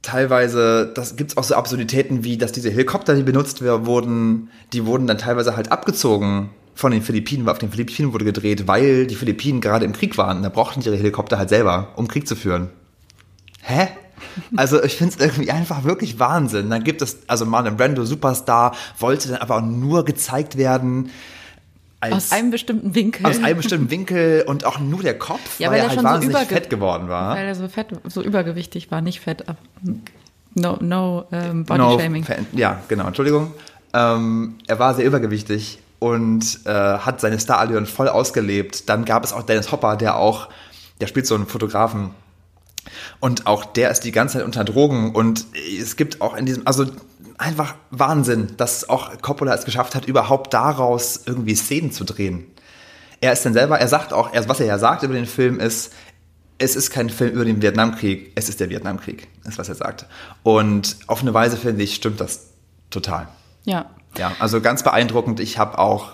Teilweise, 0.03 0.93
das 0.95 1.17
gibt's 1.17 1.37
auch 1.37 1.45
so 1.45 1.55
Absurditäten 1.55 2.25
wie, 2.25 2.39
dass 2.39 2.53
diese 2.53 2.71
Helikopter, 2.71 3.15
die 3.15 3.23
benutzt 3.23 3.63
wurden, 3.63 4.51
die 4.73 4.85
wurden 4.85 5.07
dann 5.07 5.19
teilweise 5.19 5.57
halt 5.57 5.73
abgezogen 5.73 6.51
von 6.79 6.93
den 6.93 7.03
Philippinen, 7.03 7.49
auf 7.49 7.59
den 7.59 7.73
Philippinen 7.73 8.13
wurde 8.13 8.25
gedreht, 8.25 8.69
weil 8.69 9.09
die 9.09 9.17
Philippinen 9.17 9.61
gerade 9.61 9.85
im 9.85 9.93
Krieg 9.93 10.17
waren. 10.17 10.45
Da 10.45 10.49
brauchten 10.49 10.81
die 10.81 10.87
ihre 10.87 10.97
Helikopter 10.97 11.37
halt 11.37 11.49
selber, 11.49 11.89
um 11.97 12.07
Krieg 12.07 12.29
zu 12.29 12.37
führen. 12.37 12.71
Hä? 13.63 13.89
Also 14.57 14.81
ich 14.85 14.95
finde 14.95 15.17
es 15.17 15.21
irgendwie 15.21 15.51
einfach 15.51 15.83
wirklich 15.83 16.21
Wahnsinn. 16.21 16.71
Dann 16.71 16.85
gibt 16.85 17.03
es, 17.03 17.19
also 17.27 17.47
Marlon 17.47 17.77
Brando, 17.77 18.05
Superstar, 18.05 18.77
wollte 19.01 19.27
dann 19.27 19.39
aber 19.39 19.57
auch 19.57 19.63
nur 19.63 20.05
gezeigt 20.05 20.57
werden, 20.57 21.11
aus 22.01 22.31
einem 22.31 22.53
bestimmten 22.53 22.95
Winkel. 22.95 23.27
Aus 23.27 23.43
einem 23.43 23.57
bestimmten 23.57 23.91
Winkel 23.91 24.45
und 24.47 24.65
auch 24.65 24.79
nur 24.79 25.03
der 25.03 25.19
Kopf, 25.19 25.59
ja, 25.59 25.73
weil, 25.73 25.81
weil 25.81 25.85
er 25.85 25.89
halt 25.89 26.05
wahnsinnig 26.05 26.37
so 26.37 26.45
fett 26.45 26.71
geworden 26.71 27.09
war. 27.09 27.35
Weil 27.35 27.47
er 27.49 27.57
so 27.57 27.67
fett, 27.67 27.89
so 28.05 28.23
übergewichtig 28.23 28.93
war, 28.93 29.01
nicht 29.01 29.19
fett, 29.19 29.49
aber 29.49 29.59
no, 30.55 30.79
no 30.81 31.25
um, 31.33 31.65
Body 31.65 31.81
no, 31.81 31.99
Shaming. 31.99 32.25
Ja, 32.53 32.81
genau, 32.87 33.09
Entschuldigung. 33.09 33.51
Ähm, 33.93 34.59
er 34.69 34.79
war 34.79 34.95
sehr 34.95 35.07
übergewichtig 35.07 35.81
und 35.99 36.61
äh, 36.65 36.71
hat 36.71 37.21
seine 37.21 37.39
Starallüren 37.39 37.87
voll 37.87 38.09
ausgelebt. 38.09 38.89
Dann 38.89 39.05
gab 39.05 39.25
es 39.25 39.33
auch 39.33 39.43
Dennis 39.43 39.73
Hopper, 39.73 39.97
der 39.97 40.17
auch, 40.17 40.49
der 41.01 41.07
spielt 41.07 41.27
so 41.27 41.35
einen 41.35 41.47
Fotografen. 41.47 42.11
Und 43.21 43.47
auch 43.47 43.65
der 43.65 43.91
ist 43.91 44.01
die 44.01 44.13
ganze 44.13 44.39
Zeit 44.39 44.47
unter 44.47 44.65
Drogen 44.65 45.15
und 45.15 45.47
es 45.79 45.97
gibt 45.97 46.21
auch 46.21 46.37
in 46.37 46.47
diesem, 46.47 46.67
also 46.67 46.87
einfach 47.37 47.75
Wahnsinn, 47.91 48.55
dass 48.57 48.89
auch 48.89 49.21
Coppola 49.21 49.55
es 49.55 49.65
geschafft 49.65 49.95
hat, 49.95 50.07
überhaupt 50.07 50.55
daraus 50.55 51.23
irgendwie 51.27 51.55
Szenen 51.55 51.93
zu 51.93 52.05
drehen. 52.05 52.47
Er 53.21 53.33
ist 53.33 53.45
dann 53.45 53.53
selber, 53.53 53.79
er 53.79 53.89
sagt 53.89 54.13
auch, 54.13 54.31
was 54.33 54.61
er 54.61 54.67
ja 54.67 54.79
sagt 54.79 55.03
über 55.03 55.15
den 55.15 55.27
Film 55.27 55.61
ist, 55.61 55.93
es 56.59 56.77
ist 56.77 56.91
kein 56.91 57.09
Film 57.09 57.33
über 57.33 57.45
den 57.45 57.63
Vietnamkrieg, 57.63 58.33
es 58.35 58.49
ist 58.49 58.61
der 58.61 58.69
Vietnamkrieg, 58.69 59.29
ist 59.45 59.59
was 59.59 59.69
er 59.69 59.77
sagt. 59.77 60.07
Und 60.43 60.97
auf 61.07 61.23
eine 61.23 61.33
Weise 61.33 61.57
finde 61.57 61.85
ich, 61.85 61.95
stimmt 61.95 62.21
das 62.21 62.49
total. 62.91 63.29
Ja. 63.65 63.87
Ja, 64.19 64.33
also 64.39 64.61
ganz 64.61 64.83
beeindruckend. 64.83 65.41
Ich 65.41 65.59
habe 65.59 65.79
auch 65.79 66.13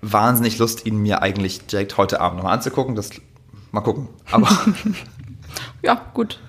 wahnsinnig 0.00 0.58
Lust, 0.58 0.86
ihn 0.86 0.98
mir 0.98 1.22
eigentlich 1.22 1.66
direkt 1.66 1.96
heute 1.96 2.20
Abend 2.20 2.38
nochmal 2.38 2.54
anzugucken. 2.54 2.94
Das 2.94 3.10
mal 3.72 3.80
gucken. 3.80 4.08
Aber 4.30 4.48
ja, 5.82 6.00
gut. 6.14 6.40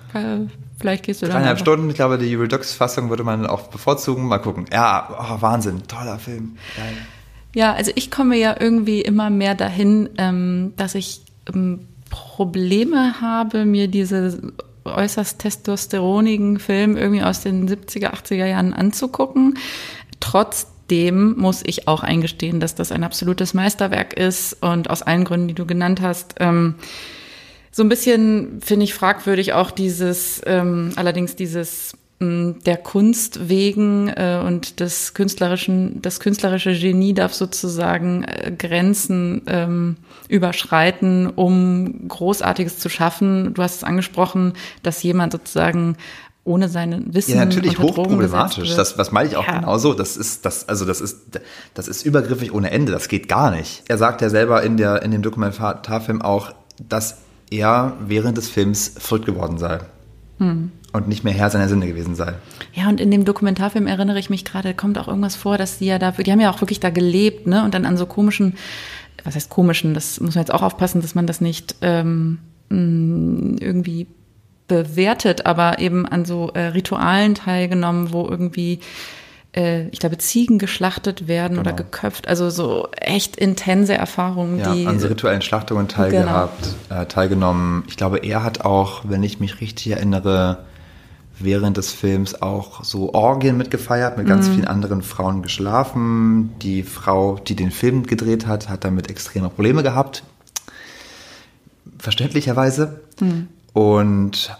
Vielleicht 0.78 1.04
gehst 1.04 1.22
du 1.22 1.26
dann. 1.26 1.36
Dreieinhalb 1.36 1.58
Stunden, 1.58 1.88
ich 1.90 1.96
glaube, 1.96 2.18
die 2.18 2.34
Redux-Fassung 2.34 3.10
würde 3.10 3.22
man 3.22 3.46
auch 3.46 3.68
bevorzugen. 3.68 4.26
Mal 4.26 4.38
gucken. 4.38 4.64
Ja, 4.72 5.08
oh, 5.12 5.42
Wahnsinn, 5.42 5.86
toller 5.86 6.18
Film. 6.18 6.56
Geil. 6.76 6.96
Ja, 7.54 7.74
also 7.74 7.90
ich 7.94 8.10
komme 8.10 8.36
ja 8.36 8.56
irgendwie 8.58 9.00
immer 9.00 9.28
mehr 9.28 9.54
dahin, 9.54 10.08
ähm, 10.18 10.72
dass 10.76 10.94
ich 10.94 11.22
ähm, 11.52 11.86
Probleme 12.08 13.20
habe, 13.20 13.64
mir 13.64 13.88
diese 13.88 14.52
äußerst 14.84 15.38
testosteronigen 15.38 16.58
Film 16.58 16.96
irgendwie 16.96 17.22
aus 17.22 17.42
den 17.42 17.68
70er, 17.68 18.12
80er 18.12 18.46
Jahren 18.46 18.72
anzugucken. 18.72 19.58
Trotz 20.30 20.66
trotzdem 20.90 21.36
muss 21.36 21.62
ich 21.64 21.86
auch 21.86 22.02
eingestehen, 22.02 22.58
dass 22.58 22.74
das 22.74 22.90
ein 22.90 23.04
absolutes 23.04 23.54
Meisterwerk 23.54 24.12
ist 24.12 24.56
und 24.60 24.90
aus 24.90 25.02
allen 25.02 25.24
Gründen, 25.24 25.46
die 25.48 25.54
du 25.54 25.64
genannt 25.64 26.00
hast. 26.00 26.34
Ähm, 26.40 26.74
so 27.70 27.84
ein 27.84 27.88
bisschen 27.88 28.60
finde 28.60 28.84
ich 28.84 28.94
fragwürdig 28.94 29.52
auch 29.52 29.70
dieses, 29.70 30.42
ähm, 30.46 30.90
allerdings 30.96 31.36
dieses 31.36 31.96
mh, 32.18 32.54
der 32.66 32.76
Kunst 32.76 33.48
wegen 33.48 34.08
äh, 34.08 34.42
und 34.44 34.80
des 34.80 35.14
künstlerischen, 35.14 36.02
das 36.02 36.18
künstlerische 36.18 36.72
Genie 36.74 37.14
darf 37.14 37.34
sozusagen 37.34 38.24
äh, 38.24 38.50
Grenzen 38.50 39.42
ähm, 39.46 39.96
überschreiten, 40.28 41.28
um 41.28 42.08
Großartiges 42.08 42.80
zu 42.80 42.88
schaffen. 42.88 43.54
Du 43.54 43.62
hast 43.62 43.76
es 43.76 43.84
angesprochen, 43.84 44.54
dass 44.82 45.04
jemand 45.04 45.32
sozusagen 45.32 45.96
ohne 46.44 46.68
sein 46.68 47.12
Wissen. 47.12 47.34
Ja, 47.34 47.44
natürlich 47.44 47.78
hochproblematisch. 47.78 48.74
Das, 48.74 48.96
was 48.96 49.12
meine 49.12 49.28
ich 49.28 49.36
auch 49.36 49.46
ja. 49.46 49.60
genauso. 49.60 49.94
Das 49.94 50.16
ist, 50.16 50.44
das, 50.46 50.68
also 50.68 50.84
das 50.84 51.00
ist, 51.00 51.40
das 51.74 51.88
ist 51.88 52.04
übergriffig 52.04 52.52
ohne 52.54 52.70
Ende. 52.70 52.92
Das 52.92 53.08
geht 53.08 53.28
gar 53.28 53.50
nicht. 53.50 53.82
Er 53.88 53.98
sagt 53.98 54.22
ja 54.22 54.30
selber 54.30 54.62
in 54.62 54.76
der, 54.76 55.02
in 55.02 55.10
dem 55.10 55.22
Dokumentarfilm 55.22 56.22
auch, 56.22 56.52
dass 56.88 57.18
er 57.50 57.94
während 58.06 58.38
des 58.38 58.48
Films 58.48 58.92
verrückt 58.98 59.26
geworden 59.26 59.58
sei. 59.58 59.80
Hm. 60.38 60.72
Und 60.92 61.06
nicht 61.06 61.22
mehr 61.22 61.34
Herr 61.34 61.50
seiner 61.50 61.68
Sinne 61.68 61.86
gewesen 61.86 62.14
sei. 62.14 62.34
Ja, 62.72 62.88
und 62.88 63.00
in 63.00 63.10
dem 63.10 63.24
Dokumentarfilm 63.24 63.86
erinnere 63.86 64.18
ich 64.18 64.30
mich 64.30 64.44
gerade, 64.44 64.74
kommt 64.74 64.98
auch 64.98 65.06
irgendwas 65.06 65.36
vor, 65.36 65.58
dass 65.58 65.78
die 65.78 65.86
ja 65.86 65.98
da, 65.98 66.10
die 66.10 66.32
haben 66.32 66.40
ja 66.40 66.50
auch 66.50 66.60
wirklich 66.60 66.80
da 66.80 66.90
gelebt, 66.90 67.46
ne? 67.46 67.64
Und 67.64 67.74
dann 67.74 67.84
an 67.84 67.96
so 67.96 68.06
komischen, 68.06 68.54
was 69.22 69.36
heißt 69.36 69.50
komischen, 69.50 69.94
das 69.94 70.18
muss 70.18 70.34
man 70.34 70.42
jetzt 70.42 70.52
auch 70.52 70.62
aufpassen, 70.62 71.00
dass 71.00 71.14
man 71.14 71.28
das 71.28 71.40
nicht 71.40 71.76
ähm, 71.82 72.38
irgendwie 72.70 74.08
bewertet, 74.70 75.46
aber 75.46 75.80
eben 75.80 76.06
an 76.06 76.24
so 76.24 76.50
äh, 76.54 76.66
Ritualen 76.66 77.34
teilgenommen, 77.34 78.12
wo 78.12 78.26
irgendwie 78.28 78.78
äh, 79.54 79.88
ich 79.88 79.98
glaube, 79.98 80.16
Ziegen 80.18 80.58
geschlachtet 80.58 81.26
werden 81.26 81.56
genau. 81.56 81.62
oder 81.62 81.72
geköpft. 81.72 82.28
Also 82.28 82.50
so 82.50 82.88
echt 82.92 83.36
intense 83.36 83.94
Erfahrungen, 83.94 84.60
ja, 84.60 84.72
die. 84.72 84.86
An 84.86 85.00
so 85.00 85.08
rituellen 85.08 85.42
Schlachtungen 85.42 85.88
teilgehabt, 85.88 86.68
genau. 86.88 87.02
äh, 87.02 87.06
teilgenommen. 87.06 87.84
Ich 87.88 87.96
glaube, 87.96 88.18
er 88.18 88.44
hat 88.44 88.60
auch, 88.64 89.02
wenn 89.04 89.22
ich 89.22 89.40
mich 89.40 89.60
richtig 89.60 89.90
erinnere, 89.90 90.64
während 91.40 91.78
des 91.78 91.90
Films 91.90 92.40
auch 92.42 92.84
so 92.84 93.12
Orgien 93.14 93.56
mitgefeiert, 93.56 94.18
mit 94.18 94.28
ganz 94.28 94.48
mhm. 94.48 94.54
vielen 94.54 94.66
anderen 94.66 95.02
Frauen 95.02 95.42
geschlafen. 95.42 96.52
Die 96.62 96.82
Frau, 96.84 97.36
die 97.36 97.56
den 97.56 97.72
Film 97.72 98.06
gedreht 98.06 98.46
hat, 98.46 98.68
hat 98.68 98.84
damit 98.84 99.10
extreme 99.10 99.48
Probleme 99.48 99.82
gehabt. 99.82 100.22
Verständlicherweise. 101.98 103.00
Mhm. 103.20 103.48
Und 103.72 104.56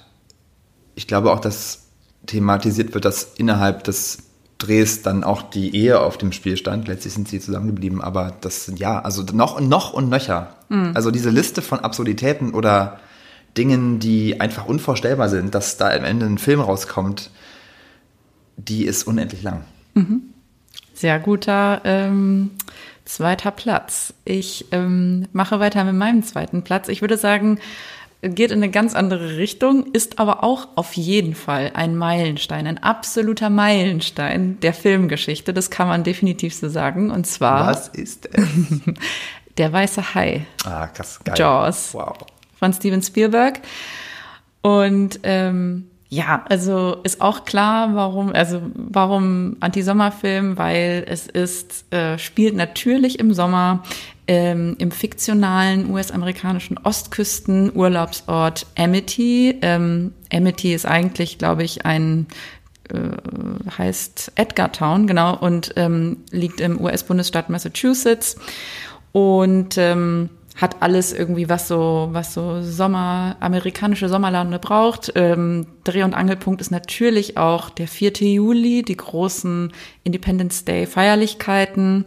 ich 0.95 1.07
glaube 1.07 1.33
auch, 1.33 1.41
dass 1.41 1.89
thematisiert 2.27 2.95
wird, 2.95 3.05
dass 3.05 3.35
innerhalb 3.37 3.85
des 3.85 4.31
Drehs 4.59 5.03
dann 5.03 5.25
auch 5.25 5.43
die 5.43 5.75
Ehe 5.75 6.01
auf 6.01 6.19
dem 6.19 6.33
Spiel 6.33 6.57
stand. 6.57 6.87
Letztlich 6.87 7.15
sind 7.15 7.29
sie 7.29 7.41
zusammengeblieben, 7.41 8.01
aber 8.03 8.35
das, 8.41 8.71
ja, 8.77 9.01
also 9.01 9.23
noch 9.23 9.57
und 9.57 9.69
noch 9.69 9.93
und 9.93 10.11
nöcher. 10.11 10.55
Mhm. 10.69 10.93
Also 10.95 11.11
diese 11.11 11.31
Liste 11.31 11.63
von 11.63 11.81
Absurditäten 11.81 12.53
oder 12.53 13.01
Dingen, 13.57 13.99
die 13.99 14.41
einfach 14.41 14.67
unvorstellbar 14.67 15.29
sind, 15.29 15.55
dass 15.55 15.77
da 15.77 15.91
am 15.91 16.05
Ende 16.05 16.27
ein 16.27 16.39
Film 16.39 16.61
rauskommt, 16.61 17.31
die 18.57 18.85
ist 18.85 19.05
unendlich 19.05 19.43
lang. 19.43 19.65
Mhm. 19.95 20.23
Sehr 20.95 21.19
guter 21.19 21.81
ähm, 21.85 22.51
zweiter 23.07 23.51
Platz. 23.51 24.13
Ich 24.25 24.67
ähm, 24.71 25.27
mache 25.33 25.59
weiter 25.59 25.83
mit 25.85 25.95
meinem 25.95 26.23
zweiten 26.23 26.63
Platz. 26.63 26.89
Ich 26.89 27.01
würde 27.01 27.17
sagen, 27.17 27.59
geht 28.23 28.51
in 28.51 28.59
eine 28.59 28.71
ganz 28.71 28.95
andere 28.95 29.39
Richtung, 29.39 29.87
ist 29.93 30.19
aber 30.19 30.45
auch 30.45 30.69
auf 30.77 30.93
jeden 30.95 31.35
Fall 31.35 31.71
ein 31.75 31.97
Meilenstein, 31.97 32.67
ein 32.67 32.79
absoluter 32.79 33.49
Meilenstein 33.49 34.61
der 34.61 34.75
Filmgeschichte. 34.75 35.55
Das 35.55 35.71
kann 35.71 35.89
man 35.89 36.05
definitiv 36.05 36.55
so 36.55 36.69
sagen. 36.69 37.11
Und 37.11 37.27
zwar. 37.27 37.67
Was 37.67 37.89
ist 37.89 38.29
es? 38.33 38.47
der 39.57 39.73
weiße 39.73 40.15
Hai. 40.15 40.47
Ah, 40.65 40.87
krass, 40.89 41.21
geil. 41.25 41.35
Jaws. 41.39 41.95
Wow. 41.95 42.19
Von 42.59 42.73
Steven 42.75 43.03
Spielberg. 43.03 43.61
Und 44.63 45.21
ähm, 45.23 45.91
ja, 46.13 46.45
also 46.49 46.97
ist 47.05 47.21
auch 47.21 47.45
klar, 47.45 47.95
warum, 47.95 48.33
also 48.33 48.61
warum 48.75 49.57
Anti-Sommerfilm, 49.61 50.59
weil 50.59 51.05
es 51.07 51.29
ist, 51.29 51.93
äh, 51.95 52.19
spielt 52.19 52.57
natürlich 52.57 53.21
im 53.21 53.33
Sommer 53.33 53.85
ähm, 54.27 54.75
im 54.79 54.91
fiktionalen 54.91 55.89
US-amerikanischen 55.89 56.79
Ostküsten-Urlaubsort 56.79 58.67
Amity. 58.77 59.57
Ähm, 59.63 60.13
Amity 60.33 60.75
ist 60.75 60.85
eigentlich, 60.85 61.39
glaube 61.39 61.63
ich, 61.63 61.87
ein 61.87 62.27
äh, 62.89 63.71
heißt 63.79 64.33
Edgartown, 64.35 65.07
genau, 65.07 65.37
und 65.37 65.75
ähm, 65.77 66.25
liegt 66.33 66.61
im 66.61 66.81
US-Bundesstaat 66.81 67.51
Massachusetts. 67.51 68.35
Und 69.13 69.79
ähm, 69.79 70.31
hat 70.61 70.77
alles 70.81 71.13
irgendwie, 71.13 71.49
was 71.49 71.69
so, 71.69 72.09
was 72.13 72.35
so 72.35 72.63
Sommer, 72.63 73.37
amerikanische 73.41 74.09
Sommerlaune 74.09 74.59
braucht. 74.59 75.13
Ähm, 75.15 75.67
Dreh- 75.85 76.03
und 76.03 76.15
Angelpunkt 76.15 76.61
ist 76.61 76.71
natürlich 76.71 77.37
auch 77.37 77.71
der 77.71 77.89
4. 77.89 78.13
Juli, 78.21 78.83
die 78.83 78.97
großen 78.97 79.73
Independence 80.05 80.65
Day 80.65 80.87
Feierlichkeiten, 80.87 82.05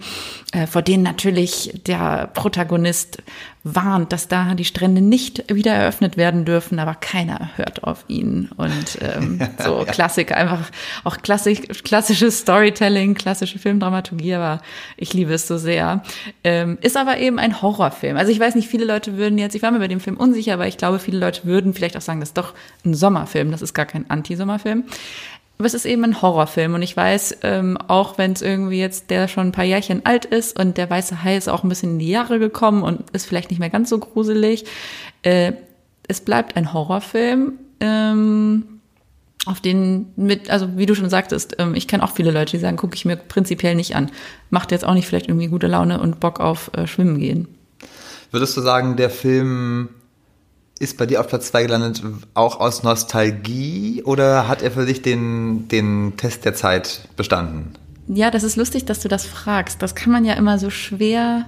äh, 0.51 0.67
vor 0.67 0.81
denen 0.81 1.03
natürlich 1.03 1.81
der 1.85 2.27
Protagonist 2.33 3.21
warnt, 3.63 4.11
dass 4.11 4.27
da 4.27 4.55
die 4.55 4.65
Strände 4.65 4.99
nicht 4.99 5.53
wieder 5.53 5.71
eröffnet 5.71 6.17
werden 6.17 6.43
dürfen, 6.43 6.79
aber 6.79 6.95
keiner 6.95 7.51
hört 7.55 7.85
auf 7.85 8.03
ihn. 8.09 8.49
Und 8.57 8.99
ähm, 9.01 9.39
so 9.63 9.85
Klassik, 9.87 10.35
einfach 10.35 10.69
auch 11.05 11.17
klassik, 11.19 11.83
klassisches 11.83 12.39
Storytelling, 12.39 13.13
klassische 13.13 13.59
Filmdramaturgie, 13.59 14.33
aber 14.33 14.61
ich 14.97 15.13
liebe 15.13 15.33
es 15.33 15.47
so 15.47 15.57
sehr. 15.57 16.03
Ähm, 16.43 16.77
ist 16.81 16.97
aber 16.97 17.19
eben 17.19 17.39
ein 17.39 17.61
Horrorfilm. 17.61 18.17
Also 18.17 18.33
ich 18.33 18.39
weiß 18.39 18.55
nicht, 18.55 18.67
viele 18.67 18.83
Leute 18.83 19.15
würden 19.15 19.37
jetzt, 19.37 19.55
ich 19.55 19.61
war 19.61 19.71
mir 19.71 19.79
bei 19.79 19.87
dem 19.87 20.01
Film 20.01 20.17
unsicher, 20.17 20.55
aber 20.55 20.67
ich 20.67 20.77
glaube, 20.77 20.99
viele 20.99 21.19
Leute 21.19 21.45
würden 21.45 21.73
vielleicht 21.73 21.95
auch 21.95 22.01
sagen, 22.01 22.19
das 22.19 22.29
ist 22.29 22.37
doch 22.37 22.53
ein 22.85 22.93
Sommerfilm, 22.93 23.51
das 23.51 23.61
ist 23.61 23.72
gar 23.73 23.85
kein 23.85 24.09
Anti-Sommerfilm. 24.09 24.85
Aber 25.57 25.67
es 25.67 25.73
ist 25.73 25.85
eben 25.85 26.03
ein 26.03 26.21
Horrorfilm 26.21 26.73
und 26.73 26.81
ich 26.81 26.97
weiß, 26.97 27.37
ähm, 27.43 27.77
auch 27.87 28.17
wenn 28.17 28.33
es 28.33 28.41
irgendwie 28.41 28.79
jetzt 28.79 29.09
der 29.11 29.27
schon 29.27 29.47
ein 29.47 29.51
paar 29.51 29.63
Jährchen 29.63 30.05
alt 30.05 30.25
ist 30.25 30.59
und 30.59 30.77
der 30.77 30.89
weiße 30.89 31.23
Hai 31.23 31.37
ist 31.37 31.47
auch 31.47 31.63
ein 31.63 31.69
bisschen 31.69 31.91
in 31.91 31.99
die 31.99 32.09
Jahre 32.09 32.39
gekommen 32.39 32.83
und 32.83 33.09
ist 33.11 33.27
vielleicht 33.27 33.51
nicht 33.51 33.59
mehr 33.59 33.69
ganz 33.69 33.89
so 33.89 33.99
gruselig, 33.99 34.65
äh, 35.21 35.53
es 36.07 36.21
bleibt 36.21 36.57
ein 36.57 36.73
Horrorfilm. 36.73 37.53
Ähm, 37.79 38.65
auf 39.45 39.59
den 39.59 40.13
mit, 40.15 40.49
also 40.49 40.77
wie 40.77 40.85
du 40.85 40.95
schon 40.95 41.09
sagtest, 41.09 41.55
ähm, 41.59 41.75
ich 41.75 41.87
kenne 41.87 42.03
auch 42.03 42.11
viele 42.11 42.31
Leute, 42.31 42.51
die 42.51 42.59
sagen, 42.59 42.77
gucke 42.77 42.95
ich 42.95 43.05
mir 43.05 43.17
prinzipiell 43.17 43.75
nicht 43.75 43.95
an. 43.95 44.09
Macht 44.49 44.71
jetzt 44.71 44.85
auch 44.85 44.93
nicht 44.93 45.07
vielleicht 45.07 45.27
irgendwie 45.27 45.47
gute 45.47 45.67
Laune 45.67 45.99
und 45.99 46.19
Bock 46.19 46.39
auf 46.39 46.71
äh, 46.73 46.87
Schwimmen 46.87 47.19
gehen. 47.19 47.47
Würdest 48.31 48.55
du 48.55 48.61
sagen, 48.61 48.95
der 48.95 49.09
Film 49.09 49.89
ist 50.79 50.97
bei 50.97 51.05
dir 51.05 51.19
auf 51.19 51.27
Platz 51.27 51.47
2 51.47 51.63
gelandet, 51.63 52.01
auch 52.33 52.59
aus 52.59 52.83
Nostalgie 52.83 54.01
oder 54.03 54.47
hat 54.47 54.61
er 54.61 54.71
für 54.71 54.85
dich 54.85 55.01
den, 55.01 55.67
den 55.67 56.13
Test 56.17 56.45
der 56.45 56.55
Zeit 56.55 57.07
bestanden? 57.15 57.73
Ja, 58.07 58.31
das 58.31 58.43
ist 58.43 58.57
lustig, 58.57 58.85
dass 58.85 58.99
du 58.99 59.07
das 59.07 59.25
fragst. 59.25 59.81
Das 59.81 59.95
kann 59.95 60.11
man 60.11 60.25
ja 60.25 60.33
immer 60.33 60.59
so 60.59 60.69
schwer 60.69 61.45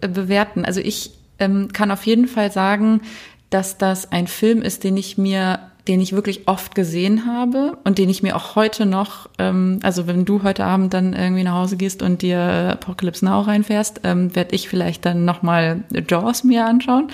äh, 0.00 0.08
bewerten. 0.08 0.64
Also 0.64 0.80
ich 0.80 1.12
ähm, 1.38 1.68
kann 1.72 1.90
auf 1.90 2.06
jeden 2.06 2.28
Fall 2.28 2.52
sagen, 2.52 3.02
dass 3.50 3.78
das 3.78 4.12
ein 4.12 4.26
Film 4.26 4.62
ist, 4.62 4.84
den 4.84 4.96
ich 4.96 5.18
mir 5.18 5.58
den 5.88 6.00
ich 6.00 6.12
wirklich 6.12 6.48
oft 6.48 6.74
gesehen 6.74 7.26
habe 7.26 7.78
und 7.84 7.98
den 7.98 8.08
ich 8.08 8.22
mir 8.22 8.34
auch 8.36 8.56
heute 8.56 8.86
noch, 8.86 9.28
ähm, 9.38 9.78
also 9.82 10.06
wenn 10.06 10.24
du 10.24 10.42
heute 10.42 10.64
Abend 10.64 10.92
dann 10.94 11.12
irgendwie 11.12 11.44
nach 11.44 11.54
Hause 11.54 11.76
gehst 11.76 12.02
und 12.02 12.22
dir 12.22 12.38
Apocalypse 12.40 13.24
Now 13.24 13.42
reinfährst, 13.42 14.00
ähm, 14.04 14.34
werde 14.34 14.54
ich 14.54 14.68
vielleicht 14.68 15.04
dann 15.04 15.24
nochmal 15.24 15.84
Jaws 16.08 16.44
mir 16.44 16.66
anschauen. 16.66 17.08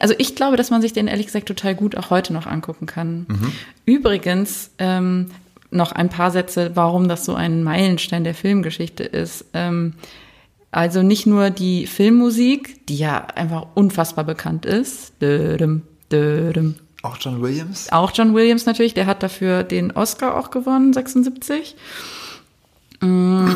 Also 0.00 0.14
ich 0.18 0.34
glaube, 0.34 0.56
dass 0.56 0.70
man 0.70 0.80
sich 0.80 0.92
den 0.92 1.06
ehrlich 1.06 1.26
gesagt 1.26 1.46
total 1.46 1.74
gut 1.74 1.96
auch 1.96 2.10
heute 2.10 2.32
noch 2.32 2.46
angucken 2.46 2.86
kann. 2.86 3.26
Mhm. 3.28 3.52
Übrigens, 3.84 4.70
ähm, 4.78 5.30
noch 5.70 5.92
ein 5.92 6.08
paar 6.08 6.30
Sätze, 6.30 6.70
warum 6.74 7.08
das 7.08 7.24
so 7.24 7.34
ein 7.34 7.62
Meilenstein 7.62 8.24
der 8.24 8.34
Filmgeschichte 8.34 9.02
ist. 9.02 9.46
Ähm, 9.52 9.94
also 10.70 11.02
nicht 11.02 11.26
nur 11.26 11.50
die 11.50 11.86
Filmmusik, 11.86 12.86
die 12.86 12.96
ja 12.96 13.26
einfach 13.34 13.66
unfassbar 13.74 14.24
bekannt 14.24 14.66
ist. 14.66 15.20
Dödem, 15.20 15.82
dödem, 16.10 16.76
auch 17.04 17.16
John 17.20 17.42
Williams? 17.42 17.92
Auch 17.92 18.12
John 18.14 18.34
Williams 18.34 18.66
natürlich, 18.66 18.94
der 18.94 19.06
hat 19.06 19.22
dafür 19.22 19.62
den 19.62 19.92
Oscar 19.92 20.36
auch 20.36 20.50
gewonnen, 20.50 20.92
76. 20.92 21.76
Mm, 23.00 23.50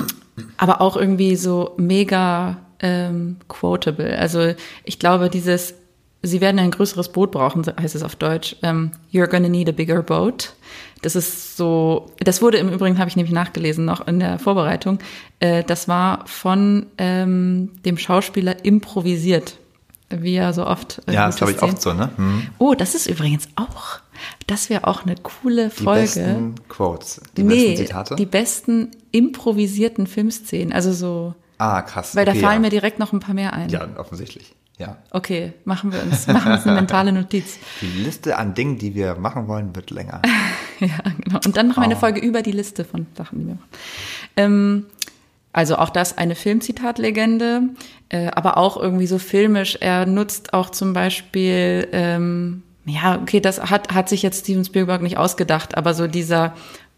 aber 0.57 0.81
auch 0.81 0.97
irgendwie 0.97 1.37
so 1.37 1.75
mega 1.77 2.59
ähm, 2.81 3.37
quotable. 3.49 4.19
Also 4.19 4.55
ich 4.85 4.99
glaube, 4.99 5.31
dieses, 5.31 5.75
sie 6.23 6.41
werden 6.41 6.59
ein 6.59 6.71
größeres 6.71 7.11
Boot 7.11 7.33
brauchen, 7.33 7.65
heißt 7.81 7.95
es 7.95 8.03
auf 8.03 8.17
Deutsch. 8.17 8.57
Ähm, 8.63 8.93
You're 9.13 9.29
gonna 9.29 9.49
need 9.49 9.69
a 9.69 9.73
bigger 9.73 10.03
boat. 10.03 10.55
Das 11.03 11.15
ist 11.15 11.57
so, 11.57 12.07
das 12.19 12.43
wurde 12.43 12.59
im 12.59 12.69
Übrigen, 12.69 12.99
habe 12.99 13.09
ich 13.09 13.17
nämlich 13.17 13.33
nachgelesen 13.33 13.85
noch 13.85 14.07
in 14.07 14.19
der 14.19 14.39
Vorbereitung, 14.39 14.99
äh, 15.39 15.63
das 15.63 15.87
war 15.87 16.27
von 16.27 16.87
ähm, 16.99 17.71
dem 17.85 17.99
Schauspieler 17.99 18.65
improvisiert 18.65 19.59
wie 20.11 20.35
ja 20.35 20.53
so 20.53 20.67
oft. 20.67 21.03
Äh, 21.07 21.15
ja, 21.15 21.27
das 21.27 21.37
glaube 21.37 21.53
ich 21.53 21.63
oft 21.63 21.81
so, 21.83 21.93
ne? 21.93 22.11
Hm. 22.17 22.49
Oh, 22.59 22.75
das 22.75 22.95
ist 22.95 23.07
übrigens 23.07 23.49
auch 23.57 24.01
Das 24.47 24.71
wäre 24.71 24.87
auch 24.87 25.05
eine 25.05 25.15
coole 25.17 25.69
Die 25.69 25.83
Folge. 25.85 26.01
besten 26.03 26.55
Quotes, 26.69 27.21
die 27.37 27.43
nee, 27.43 27.71
besten 27.71 27.87
Zitate. 27.87 28.17
die 28.17 28.27
besten 28.27 28.91
improvisierten 29.13 30.07
Filmszenen. 30.07 30.73
Also 30.73 30.93
so, 30.93 31.35
ah, 31.59 31.83
krass. 31.83 32.17
weil 32.17 32.25
da 32.25 32.33
okay, 32.33 32.41
fallen 32.41 32.55
ja. 32.63 32.67
mir 32.67 32.71
direkt 32.71 32.99
noch 32.99 33.13
ein 33.13 33.21
paar 33.21 33.35
mehr 33.35 33.53
ein. 33.53 33.69
Ja, 33.71 33.87
offensichtlich. 33.97 34.55
Ja. 34.79 34.97
Okay, 35.11 35.55
machen 35.65 35.93
wir 35.93 36.01
uns, 36.03 36.27
machen 36.29 36.53
uns 36.53 36.65
eine 36.65 36.75
mentale 36.81 37.13
Notiz. 37.13 37.59
Die 37.81 37.87
Liste 38.05 38.37
an 38.39 38.55
Dingen, 38.55 38.79
die 38.79 38.95
wir 38.95 39.17
machen 39.17 39.49
wollen, 39.49 39.75
wird 39.77 39.91
länger. 39.91 40.23
Ja, 40.81 40.97
genau. 41.25 41.41
Und 41.45 41.57
dann 41.57 41.67
machen 41.67 41.81
wir 41.81 41.87
eine 41.87 41.97
Oh. 41.97 41.99
Folge 41.99 42.21
über 42.21 42.41
die 42.41 42.53
Liste 42.53 42.85
von 42.85 43.09
Sachen, 43.17 43.41
die 43.41 43.47
wir 43.49 43.55
machen. 43.55 43.69
Ähm, 44.37 44.87
also 45.59 45.75
auch 45.75 45.91
das 45.91 46.17
eine 46.17 46.37
Filmzitatlegende, 46.37 47.63
äh, 48.11 48.29
aber 48.29 48.59
auch 48.59 48.77
irgendwie 48.77 49.09
so 49.09 49.19
filmisch. 49.19 49.77
Er 49.81 50.07
nutzt 50.07 50.55
auch 50.55 50.71
zum 50.71 50.93
Beispiel, 50.93 51.89
ähm, 51.91 52.63
ja, 52.85 53.19
okay, 53.21 53.41
das 53.41 53.61
hat, 53.69 53.93
hat 53.93 54.09
sich 54.09 54.23
jetzt 54.23 54.45
Steven 54.45 54.65
Spielberg 54.65 55.03
nicht 55.03 55.17
ausgedacht, 55.17 55.77
aber 55.77 55.95
so 55.95 56.07
dieser, 56.07 56.55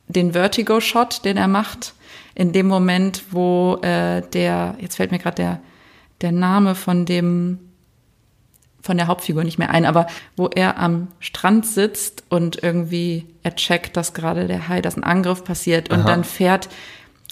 den 0.08 0.34
Vertigo-Shot, 0.34 1.24
den 1.24 1.38
er 1.38 1.48
macht, 1.48 1.94
in 2.34 2.52
dem 2.52 2.68
Moment, 2.68 3.22
wo 3.30 3.78
äh, 3.80 4.20
der, 4.34 4.74
jetzt 4.78 4.96
fällt 4.96 5.10
mir 5.10 5.18
gerade 5.20 5.36
der, 5.36 5.60
der 6.20 6.32
Name 6.32 6.74
von 6.74 7.06
dem 7.06 7.60
von 8.82 8.96
der 8.96 9.08
Hauptfigur 9.08 9.44
nicht 9.44 9.58
mehr 9.58 9.70
ein, 9.70 9.84
aber 9.84 10.06
wo 10.36 10.48
er 10.48 10.78
am 10.78 11.08
Strand 11.18 11.66
sitzt 11.66 12.24
und 12.30 12.62
irgendwie 12.62 13.26
er 13.42 13.54
checkt, 13.54 13.96
dass 13.96 14.14
gerade 14.14 14.46
der 14.46 14.68
Hai, 14.68 14.80
dass 14.80 14.96
ein 14.96 15.04
Angriff 15.04 15.44
passiert 15.44 15.90
und 15.90 16.00
Aha. 16.00 16.08
dann 16.08 16.24
fährt, 16.24 16.70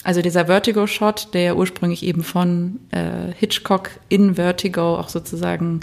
also 0.05 0.23
dieser 0.23 0.47
Vertigo-Shot, 0.47 1.35
der 1.35 1.57
ursprünglich 1.57 2.03
eben 2.03 2.23
von 2.23 2.81
äh, 2.91 3.33
Hitchcock 3.37 3.91
in 4.09 4.37
Vertigo 4.37 4.97
auch 4.97 5.09
sozusagen 5.09 5.81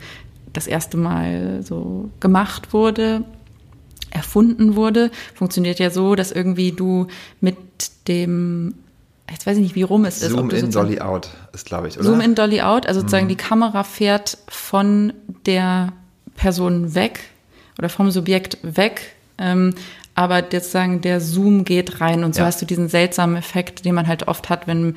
das 0.54 0.67
erste 0.67 0.97
Mal 0.97 1.62
so 1.63 2.10
gemacht 2.19 2.73
wurde, 2.73 3.23
erfunden 4.12 4.75
wurde, 4.75 5.12
funktioniert 5.34 5.80
ja 5.80 5.89
so, 5.89 6.15
dass 6.15 6.32
irgendwie 6.32 6.71
du 6.71 7.08
mit 7.41 7.58
dem, 8.08 8.75
jetzt 9.30 9.45
weiß 9.45 9.58
ich 9.58 9.63
nicht, 9.63 9.75
wie 9.75 9.84
rum 9.84 10.06
es 10.06 10.21
ist. 10.21 10.32
Zoom 10.32 10.49
in, 10.51 10.71
Dolly 10.71 11.01
out 11.01 11.30
ist, 11.54 11.65
glaube 11.65 11.89
ich, 11.89 11.95
oder? 11.97 12.06
Zoom 12.06 12.21
in, 12.21 12.36
Dolly 12.36 12.62
out, 12.62 12.88
also 12.88 13.01
sozusagen 13.01 13.28
die 13.28 13.36
Kamera 13.36 13.84
fährt 13.84 14.38
von 14.47 15.13
der 15.45 15.91
Person 16.36 16.95
weg 16.95 17.19
oder 17.78 17.89
vom 17.89 18.10
Subjekt 18.12 18.58
weg, 18.63 19.15
ähm, 19.38 19.73
aber 20.15 20.43
jetzt 20.51 20.71
sagen 20.71 21.01
der 21.01 21.21
Zoom 21.21 21.65
geht 21.65 22.01
rein 22.01 22.23
und 22.23 22.34
so 22.34 22.41
Ja. 22.41 22.47
hast 22.47 22.62
du 22.62 22.65
diesen 22.65 22.88
seltsamen 22.88 23.36
Effekt, 23.36 23.86
den 23.86 23.93
man 23.93 24.08
halt 24.08 24.28
oft 24.28 24.49
hat, 24.49 24.65
wenn 24.67 24.95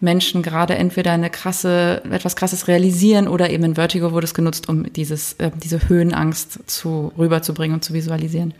Menschen 0.00 0.42
gerade 0.42 0.74
entweder 0.76 1.12
eine 1.12 1.30
krasse, 1.30 2.02
etwas 2.10 2.36
krasses 2.36 2.68
realisieren 2.68 3.28
oder 3.28 3.50
eben 3.50 3.64
in 3.64 3.74
Vertigo 3.74 4.12
wurde 4.12 4.26
es 4.26 4.34
genutzt, 4.34 4.68
um 4.68 4.92
dieses, 4.92 5.34
äh, 5.34 5.50
diese 5.54 5.88
Höhenangst 5.88 6.58
zu, 6.70 7.12
rüberzubringen 7.18 7.74
und 7.74 7.82
zu 7.82 7.94
visualisieren. 7.94 8.54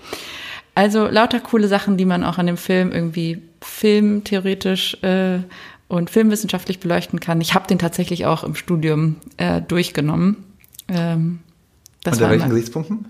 Also 0.74 1.06
lauter 1.06 1.40
coole 1.40 1.68
Sachen, 1.68 1.96
die 1.96 2.04
man 2.04 2.24
auch 2.24 2.38
an 2.38 2.46
dem 2.46 2.56
Film 2.56 2.90
irgendwie 2.90 3.42
filmtheoretisch 3.62 5.02
äh, 5.02 5.38
und 5.88 6.10
filmwissenschaftlich 6.10 6.80
beleuchten 6.80 7.20
kann. 7.20 7.40
Ich 7.40 7.54
habe 7.54 7.66
den 7.66 7.78
tatsächlich 7.78 8.26
auch 8.26 8.42
im 8.42 8.54
Studium 8.54 9.16
äh, 9.36 9.62
durchgenommen. 9.62 10.44
Ähm, 10.88 11.40
das 12.02 12.14
Unter 12.14 12.30
welchen 12.30 12.48
Gesichtspunkten? 12.50 13.06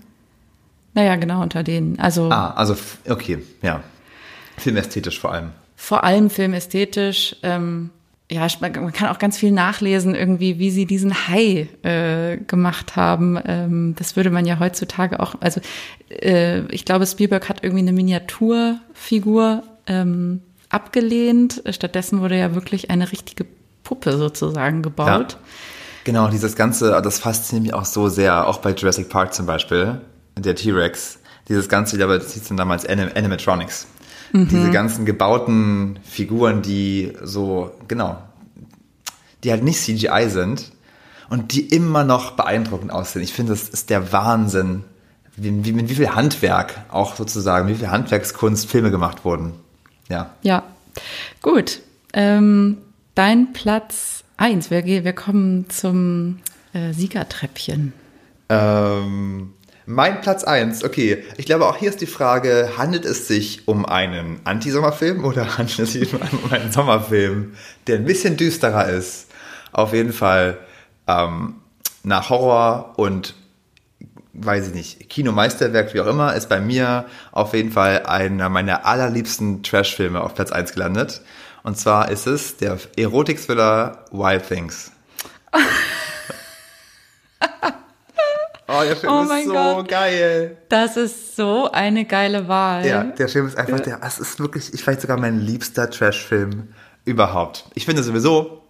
Naja, 0.97 1.15
genau 1.15 1.43
unter 1.43 1.61
denen. 1.61 1.99
Also 1.99 2.31
Ah, 2.31 2.53
also, 2.55 2.75
okay, 3.07 3.37
ja. 3.61 3.83
Filmästhetisch 4.57 5.19
vor 5.19 5.31
allem. 5.31 5.51
vor 5.75 6.03
allem 6.03 6.31
filmästhetisch. 6.31 7.35
Ähm, 7.43 7.91
ja, 8.31 8.47
man 8.61 8.91
kann 8.91 9.09
auch 9.09 9.19
ganz 9.19 9.37
viel 9.37 9.51
nachlesen, 9.51 10.15
irgendwie, 10.15 10.57
wie 10.57 10.71
sie 10.71 10.87
diesen 10.87 11.13
Hai 11.27 11.69
äh, 11.83 12.37
gemacht 12.37 12.95
haben. 12.95 13.37
Ähm, 13.45 13.93
das 13.95 14.15
würde 14.15 14.31
man 14.31 14.47
ja 14.47 14.57
heutzutage 14.59 15.19
auch. 15.19 15.35
Also 15.39 15.61
äh, 16.09 16.61
ich 16.73 16.83
glaube, 16.83 17.05
Spielberg 17.05 17.47
hat 17.47 17.63
irgendwie 17.63 17.83
eine 17.83 17.93
Miniaturfigur 17.93 19.61
ähm, 19.85 20.41
abgelehnt. 20.69 21.61
Stattdessen 21.69 22.21
wurde 22.21 22.39
ja 22.39 22.55
wirklich 22.55 22.89
eine 22.89 23.11
richtige 23.11 23.45
Puppe 23.83 24.17
sozusagen 24.17 24.81
gebaut. 24.81 25.37
Genau, 26.05 26.27
dieses 26.29 26.55
Ganze, 26.55 26.99
das 27.03 27.19
fasziniert 27.19 27.63
mich 27.65 27.73
auch 27.75 27.85
so 27.85 28.09
sehr, 28.09 28.47
auch 28.47 28.57
bei 28.59 28.71
Jurassic 28.71 29.09
Park 29.09 29.33
zum 29.35 29.45
Beispiel, 29.45 30.01
der 30.41 30.55
T-Rex. 30.55 31.19
Dieses 31.49 31.69
Ganze, 31.69 32.01
aber 32.03 32.19
das 32.19 32.33
hieß 32.33 32.47
dann 32.49 32.57
damals 32.57 32.85
Anim 32.85 33.09
Animatronics. 33.15 33.87
Diese 34.33 34.71
ganzen 34.71 35.05
gebauten 35.05 35.99
Figuren, 36.03 36.61
die 36.61 37.13
so, 37.23 37.71
genau, 37.87 38.21
die 39.43 39.51
halt 39.51 39.63
nicht 39.63 39.79
CGI 39.79 40.27
sind 40.29 40.73
und 41.29 41.53
die 41.53 41.61
immer 41.61 42.03
noch 42.03 42.31
beeindruckend 42.31 42.91
aussehen. 42.91 43.21
Ich 43.21 43.31
finde, 43.31 43.53
das 43.53 43.69
ist 43.69 43.89
der 43.89 44.11
Wahnsinn, 44.11 44.83
wie, 45.37 45.63
wie, 45.63 45.71
mit 45.71 45.89
wie 45.89 45.95
viel 45.95 46.09
Handwerk 46.13 46.73
auch 46.89 47.15
sozusagen, 47.15 47.69
wie 47.69 47.75
viel 47.75 47.89
Handwerkskunst 47.89 48.69
Filme 48.69 48.91
gemacht 48.91 49.23
wurden. 49.23 49.53
Ja. 50.09 50.33
Ja, 50.41 50.63
gut. 51.41 51.79
Ähm, 52.11 52.79
dein 53.15 53.53
Platz 53.53 54.25
eins. 54.35 54.69
Wir, 54.71 54.81
gehen- 54.81 55.05
wir 55.05 55.13
kommen 55.13 55.69
zum 55.69 56.39
äh, 56.73 56.91
Siegertreppchen. 56.91 57.93
Ähm, 58.49 59.53
mein 59.87 60.19
Platz 60.19 60.43
1, 60.43 60.83
okay. 60.83 61.23
Ich 61.37 61.45
glaube, 61.45 61.65
auch 61.65 61.77
hier 61.77 61.89
ist 61.89 62.01
die 62.01 62.07
Frage, 62.07 62.73
handelt 62.77 63.05
es 63.05 63.27
sich 63.27 63.69
um 63.69 63.85
einen 63.85 64.41
Anti-Sommerfilm 64.43 65.23
oder 65.23 65.57
handelt 65.57 65.79
es 65.79 65.93
sich 65.93 66.13
um 66.13 66.21
einen, 66.21 66.39
um 66.43 66.51
einen 66.51 66.71
Sommerfilm, 66.73 67.53
der 67.87 67.95
ein 67.95 68.03
bisschen 68.05 68.35
düsterer 68.35 68.89
ist? 68.89 69.27
Auf 69.71 69.93
jeden 69.93 70.11
Fall 70.11 70.57
ähm, 71.07 71.55
nach 72.03 72.29
Horror 72.29 72.95
und, 72.97 73.33
weiß 74.33 74.67
ich 74.67 74.73
nicht, 74.73 75.09
Kinomeisterwerk, 75.09 75.93
wie 75.93 76.01
auch 76.01 76.07
immer, 76.07 76.35
ist 76.35 76.49
bei 76.49 76.59
mir 76.59 77.05
auf 77.31 77.53
jeden 77.53 77.71
Fall 77.71 78.05
einer 78.05 78.49
meiner 78.49 78.85
allerliebsten 78.85 79.63
Trash-Filme 79.63 80.21
auf 80.21 80.35
Platz 80.35 80.51
1 80.51 80.73
gelandet. 80.73 81.21
Und 81.63 81.77
zwar 81.77 82.11
ist 82.11 82.27
es 82.27 82.57
der 82.57 82.77
Erotik-Thriller 82.97 84.05
Wild 84.11 84.47
Things. 84.47 84.91
Oh, 88.79 88.83
der 88.83 88.95
Film 88.95 89.13
Oh 89.13 89.21
ist 89.23 89.29
mein 89.29 89.45
so 89.45 89.53
Gott. 89.53 89.87
geil. 89.87 90.57
Das 90.69 90.97
ist 90.97 91.35
so 91.35 91.71
eine 91.71 92.05
geile 92.05 92.47
Wahl. 92.47 92.85
Ja, 92.85 93.03
der 93.03 93.27
Film 93.29 93.47
ist 93.47 93.57
einfach 93.57 93.79
der, 93.79 93.99
es 94.03 94.19
ist 94.19 94.39
wirklich, 94.39 94.73
ich 94.73 94.83
vielleicht 94.83 95.01
sogar 95.01 95.19
mein 95.19 95.39
liebster 95.39 95.89
Trash-Film 95.89 96.69
überhaupt. 97.05 97.65
Ich 97.73 97.85
finde 97.85 98.03
sowieso 98.03 98.61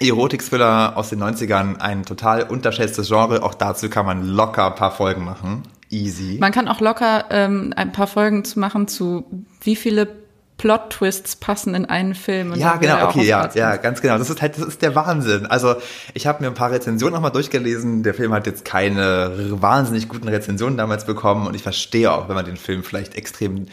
Erotik-Thriller 0.00 0.96
aus 0.96 1.10
den 1.10 1.22
90ern 1.22 1.78
ein 1.78 2.04
total 2.04 2.42
unterschätztes 2.44 3.08
Genre. 3.08 3.42
Auch 3.42 3.54
dazu 3.54 3.88
kann 3.88 4.06
man 4.06 4.26
locker 4.26 4.66
ein 4.66 4.74
paar 4.74 4.90
Folgen 4.90 5.24
machen. 5.24 5.62
Easy. 5.90 6.38
Man 6.40 6.50
kann 6.50 6.66
auch 6.68 6.80
locker 6.80 7.26
ähm, 7.30 7.72
ein 7.76 7.92
paar 7.92 8.06
Folgen 8.08 8.44
zu 8.44 8.58
machen 8.58 8.88
zu 8.88 9.24
wie 9.62 9.76
viele 9.76 10.23
Plot-Twists 10.56 11.36
passen 11.36 11.74
in 11.74 11.84
einen 11.84 12.14
Film. 12.14 12.52
Und 12.52 12.58
Ja, 12.58 12.76
genau, 12.76 13.08
okay, 13.08 13.24
ja, 13.24 13.50
ja, 13.54 13.76
ganz 13.76 14.00
genau. 14.00 14.18
Das 14.18 14.30
ist 14.30 14.40
halt, 14.40 14.56
das 14.56 14.64
ist 14.64 14.82
der 14.82 14.94
Wahnsinn. 14.94 15.46
Also, 15.46 15.74
ich 16.14 16.26
habe 16.26 16.42
mir 16.42 16.48
ein 16.48 16.54
paar 16.54 16.70
Rezensionen 16.70 17.14
nochmal 17.14 17.32
durchgelesen. 17.32 18.02
Der 18.02 18.14
Film 18.14 18.32
hat 18.32 18.46
jetzt 18.46 18.64
keine 18.64 19.32
wahnsinnig 19.60 20.08
guten 20.08 20.28
Rezensionen 20.28 20.76
damals 20.76 21.06
bekommen 21.06 21.46
und 21.46 21.54
ich 21.54 21.62
verstehe 21.62 22.12
auch, 22.12 22.28
wenn 22.28 22.36
man 22.36 22.44
den 22.44 22.56
Film 22.56 22.84
vielleicht 22.84 23.16
extrem 23.16 23.66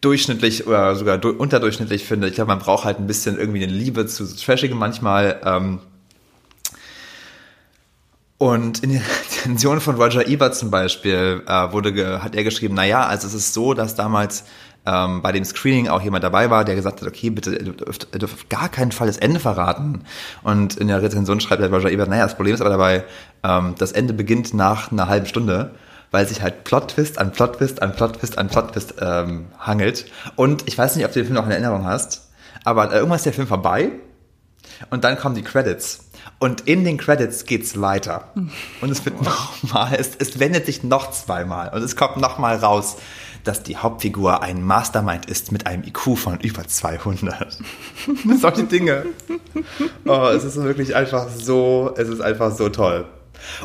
durchschnittlich 0.00 0.66
oder 0.66 0.94
sogar 0.96 1.18
du 1.18 1.30
unterdurchschnittlich 1.30 2.04
findet. 2.04 2.30
Ich 2.30 2.36
glaube, 2.36 2.48
man 2.48 2.60
braucht 2.60 2.84
halt 2.84 2.98
ein 2.98 3.06
bisschen 3.06 3.38
irgendwie 3.38 3.62
eine 3.62 3.72
Liebe 3.72 4.06
zu 4.06 4.24
Trashigem 4.24 4.78
manchmal. 4.78 5.40
Ähm, 5.44 5.80
und 8.38 8.84
in 8.84 8.90
den 8.90 9.02
Rezensionen 9.24 9.80
von 9.80 9.96
Roger 9.96 10.26
Ebert 10.26 10.54
zum 10.54 10.70
Beispiel 10.70 11.42
äh, 11.46 11.72
wurde 11.72 12.22
hat 12.22 12.34
er 12.36 12.44
geschrieben, 12.44 12.74
naja, 12.74 13.04
also 13.06 13.26
es 13.26 13.34
ist 13.34 13.52
so, 13.52 13.74
dass 13.74 13.96
damals 13.96 14.44
ähm, 14.88 15.20
bei 15.20 15.32
dem 15.32 15.44
Screening 15.44 15.88
auch 15.88 16.00
jemand 16.00 16.24
dabei 16.24 16.48
war, 16.48 16.64
der 16.64 16.74
gesagt 16.74 17.02
hat, 17.02 17.08
okay, 17.08 17.28
bitte, 17.28 17.54
ihr 17.54 17.72
dürft, 17.72 18.08
ihr 18.12 18.18
dürft 18.18 18.34
auf 18.34 18.48
gar 18.48 18.68
keinen 18.70 18.90
Fall 18.90 19.06
das 19.06 19.18
Ende 19.18 19.38
verraten. 19.38 20.04
Und 20.42 20.76
in 20.76 20.88
der 20.88 21.02
Rezension 21.02 21.40
schreibt 21.40 21.62
der 21.62 21.70
Roger 21.70 21.90
Ebert, 21.90 22.08
naja, 22.08 22.22
das 22.22 22.36
Problem 22.36 22.54
ist 22.54 22.62
aber 22.62 22.70
dabei, 22.70 23.04
ähm, 23.42 23.74
das 23.78 23.92
Ende 23.92 24.14
beginnt 24.14 24.54
nach 24.54 24.90
einer 24.90 25.08
halben 25.08 25.26
Stunde, 25.26 25.72
weil 26.10 26.26
sich 26.26 26.40
halt 26.40 26.64
Plot-Twist 26.64 27.18
an 27.18 27.32
Plot-Twist 27.32 27.82
an 27.82 27.92
Plot-Twist 27.92 28.38
an 28.38 28.48
Plot-Twist 28.48 28.94
ähm, 29.00 29.46
hangelt. 29.58 30.06
Und 30.36 30.66
ich 30.66 30.78
weiß 30.78 30.96
nicht, 30.96 31.04
ob 31.04 31.12
du 31.12 31.20
den 31.20 31.26
Film 31.26 31.36
noch 31.36 31.44
in 31.44 31.52
Erinnerung 31.52 31.84
hast, 31.84 32.30
aber 32.64 32.90
äh, 32.90 32.96
irgendwann 32.96 33.16
ist 33.16 33.26
der 33.26 33.34
Film 33.34 33.46
vorbei 33.46 33.90
und 34.90 35.04
dann 35.04 35.18
kommen 35.18 35.34
die 35.34 35.42
Credits. 35.42 36.06
Und 36.38 36.62
in 36.62 36.84
den 36.84 36.98
Credits 36.98 37.44
geht's 37.44 37.80
weiter. 37.80 38.32
Und 38.80 38.90
es 38.90 39.04
wird 39.04 39.20
nochmal, 39.22 39.94
es, 39.98 40.16
es 40.18 40.38
wendet 40.38 40.66
sich 40.66 40.82
noch 40.82 41.10
zweimal. 41.10 41.70
Und 41.74 41.82
es 41.82 41.96
kommt 41.96 42.16
nochmal 42.16 42.56
raus, 42.56 42.96
dass 43.44 43.62
die 43.62 43.76
Hauptfigur 43.76 44.42
ein 44.42 44.62
Mastermind 44.62 45.26
ist 45.26 45.52
mit 45.52 45.66
einem 45.66 45.82
IQ 45.84 46.16
von 46.16 46.40
über 46.40 46.66
200. 46.66 47.58
Solche 48.40 48.64
Dinge. 48.64 49.06
Oh, 50.04 50.28
es 50.28 50.44
ist 50.44 50.56
wirklich 50.56 50.94
einfach 50.94 51.28
so, 51.28 51.94
es 51.96 52.08
ist 52.08 52.20
einfach 52.20 52.54
so 52.54 52.68
toll. 52.68 53.06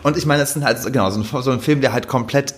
Und 0.03 0.17
ich 0.17 0.25
meine, 0.25 0.43
es 0.43 0.53
sind 0.53 0.63
halt, 0.63 0.81
genau, 0.86 1.09
so 1.09 1.19
ein, 1.19 1.43
so 1.43 1.51
ein 1.51 1.59
Film, 1.59 1.81
der 1.81 1.93
halt 1.93 2.07
komplett 2.07 2.55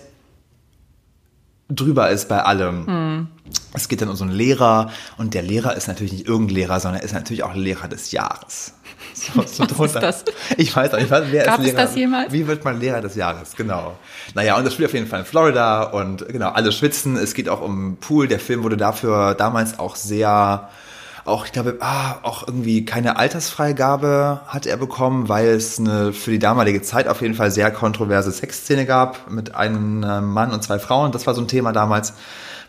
drüber 1.68 2.10
ist 2.10 2.28
bei 2.28 2.42
allem. 2.42 3.28
es 3.72 3.88
geht 3.88 4.00
dann 4.00 4.08
um 4.08 4.16
so 4.16 4.24
einen 4.24 4.32
Lehrer 4.32 4.90
und 5.18 5.34
der 5.34 5.42
Lehrer 5.42 5.76
ist 5.76 5.88
natürlich 5.88 6.12
nicht 6.12 6.26
irgendein 6.26 6.56
Lehrer, 6.56 6.80
sondern 6.80 7.00
er 7.00 7.04
ist 7.04 7.12
natürlich 7.12 7.42
auch 7.42 7.54
Lehrer 7.54 7.88
des 7.88 8.12
Jahres. 8.12 8.74
So, 9.16 9.42
so 9.46 9.64
Was 9.78 9.94
ist 9.94 10.02
das? 10.02 10.24
Ich 10.58 10.76
weiß 10.76 10.92
auch 10.92 10.98
nicht, 10.98 11.10
wer 11.10 11.44
Gab 11.44 11.58
ist 11.60 11.66
Lehrer? 11.66 11.76
das 11.76 11.96
jemals? 11.96 12.32
Wie 12.32 12.46
wird 12.46 12.64
man 12.64 12.78
Lehrer 12.78 13.00
des 13.00 13.14
Jahres? 13.14 13.56
Genau. 13.56 13.96
Naja, 14.34 14.56
und 14.58 14.64
das 14.64 14.74
spielt 14.74 14.88
auf 14.90 14.94
jeden 14.94 15.06
Fall 15.06 15.20
in 15.20 15.26
Florida 15.26 15.84
und 15.84 16.28
genau, 16.28 16.50
alle 16.50 16.70
schwitzen. 16.70 17.16
Es 17.16 17.34
geht 17.34 17.48
auch 17.48 17.62
um 17.62 17.96
Pool. 17.96 18.28
Der 18.28 18.38
Film 18.40 18.62
wurde 18.62 18.76
dafür 18.76 19.34
damals 19.34 19.78
auch 19.78 19.96
sehr 19.96 20.68
auch, 21.24 21.44
ich 21.44 21.50
glaube, 21.52 21.78
ah, 21.80 22.18
auch 22.22 22.46
irgendwie 22.46 22.84
keine 22.84 23.16
Altersfreigabe 23.16 24.42
hat 24.46 24.64
er 24.64 24.76
bekommen, 24.76 25.28
weil 25.28 25.48
es 25.48 25.80
eine 25.80 26.12
für 26.12 26.30
die 26.30 26.38
damalige 26.38 26.82
Zeit 26.82 27.08
auf 27.08 27.20
jeden 27.20 27.34
Fall 27.34 27.50
sehr 27.50 27.72
kontroverse 27.72 28.30
Sexszene 28.30 28.86
gab 28.86 29.28
mit 29.28 29.52
einem 29.54 30.00
Mann 30.32 30.52
und 30.52 30.62
zwei 30.62 30.78
Frauen. 30.78 31.10
Das 31.10 31.26
war 31.26 31.34
so 31.34 31.40
ein 31.40 31.48
Thema 31.48 31.72
damals 31.72 32.14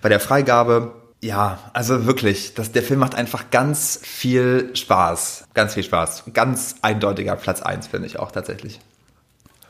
bei 0.01 0.09
der 0.09 0.19
Freigabe. 0.19 0.91
Ja, 1.21 1.57
also 1.73 2.05
wirklich, 2.05 2.53
das, 2.53 2.71
der 2.71 2.83
Film 2.83 2.99
macht 2.99 3.15
einfach 3.15 3.49
ganz 3.49 3.99
viel 4.03 4.75
Spaß. 4.75 5.47
Ganz 5.53 5.73
viel 5.73 5.83
Spaß. 5.83 6.25
Ganz 6.33 6.75
eindeutiger 6.81 7.35
Platz 7.35 7.61
eins 7.61 7.87
finde 7.87 8.07
ich 8.07 8.19
auch 8.19 8.31
tatsächlich. 8.31 8.79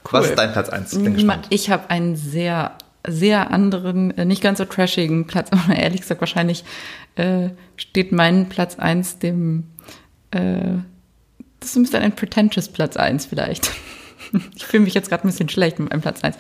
Cool. 0.04 0.20
Was 0.20 0.26
ist 0.28 0.36
dein 0.36 0.52
Platz 0.52 0.70
eins? 0.70 0.92
Bin 0.92 1.14
gespannt. 1.14 1.48
Ich 1.50 1.70
habe 1.70 1.90
einen 1.90 2.16
sehr, 2.18 2.76
sehr 3.08 3.52
anderen, 3.52 4.16
äh, 4.18 4.26
nicht 4.26 4.42
ganz 4.42 4.58
so 4.58 4.66
trashigen 4.66 5.26
Platz, 5.26 5.50
aber 5.52 5.76
ehrlich 5.76 6.02
gesagt, 6.02 6.22
wahrscheinlich 6.22 6.66
äh, 7.16 7.50
steht 7.78 8.12
mein 8.12 8.50
Platz 8.50 8.78
eins 8.78 9.20
dem, 9.20 9.66
äh, 10.32 10.80
das 11.62 11.76
müsste 11.76 12.00
ein 12.00 12.14
pretentious 12.14 12.68
Platz 12.68 12.98
eins 12.98 13.26
vielleicht. 13.26 13.72
Ich 14.56 14.66
fühle 14.66 14.84
mich 14.84 14.94
jetzt 14.94 15.10
gerade 15.10 15.24
ein 15.26 15.30
bisschen 15.30 15.50
schlecht 15.50 15.80
mit 15.80 15.90
meinem 15.90 16.02
Platz 16.02 16.24
1. 16.24 16.36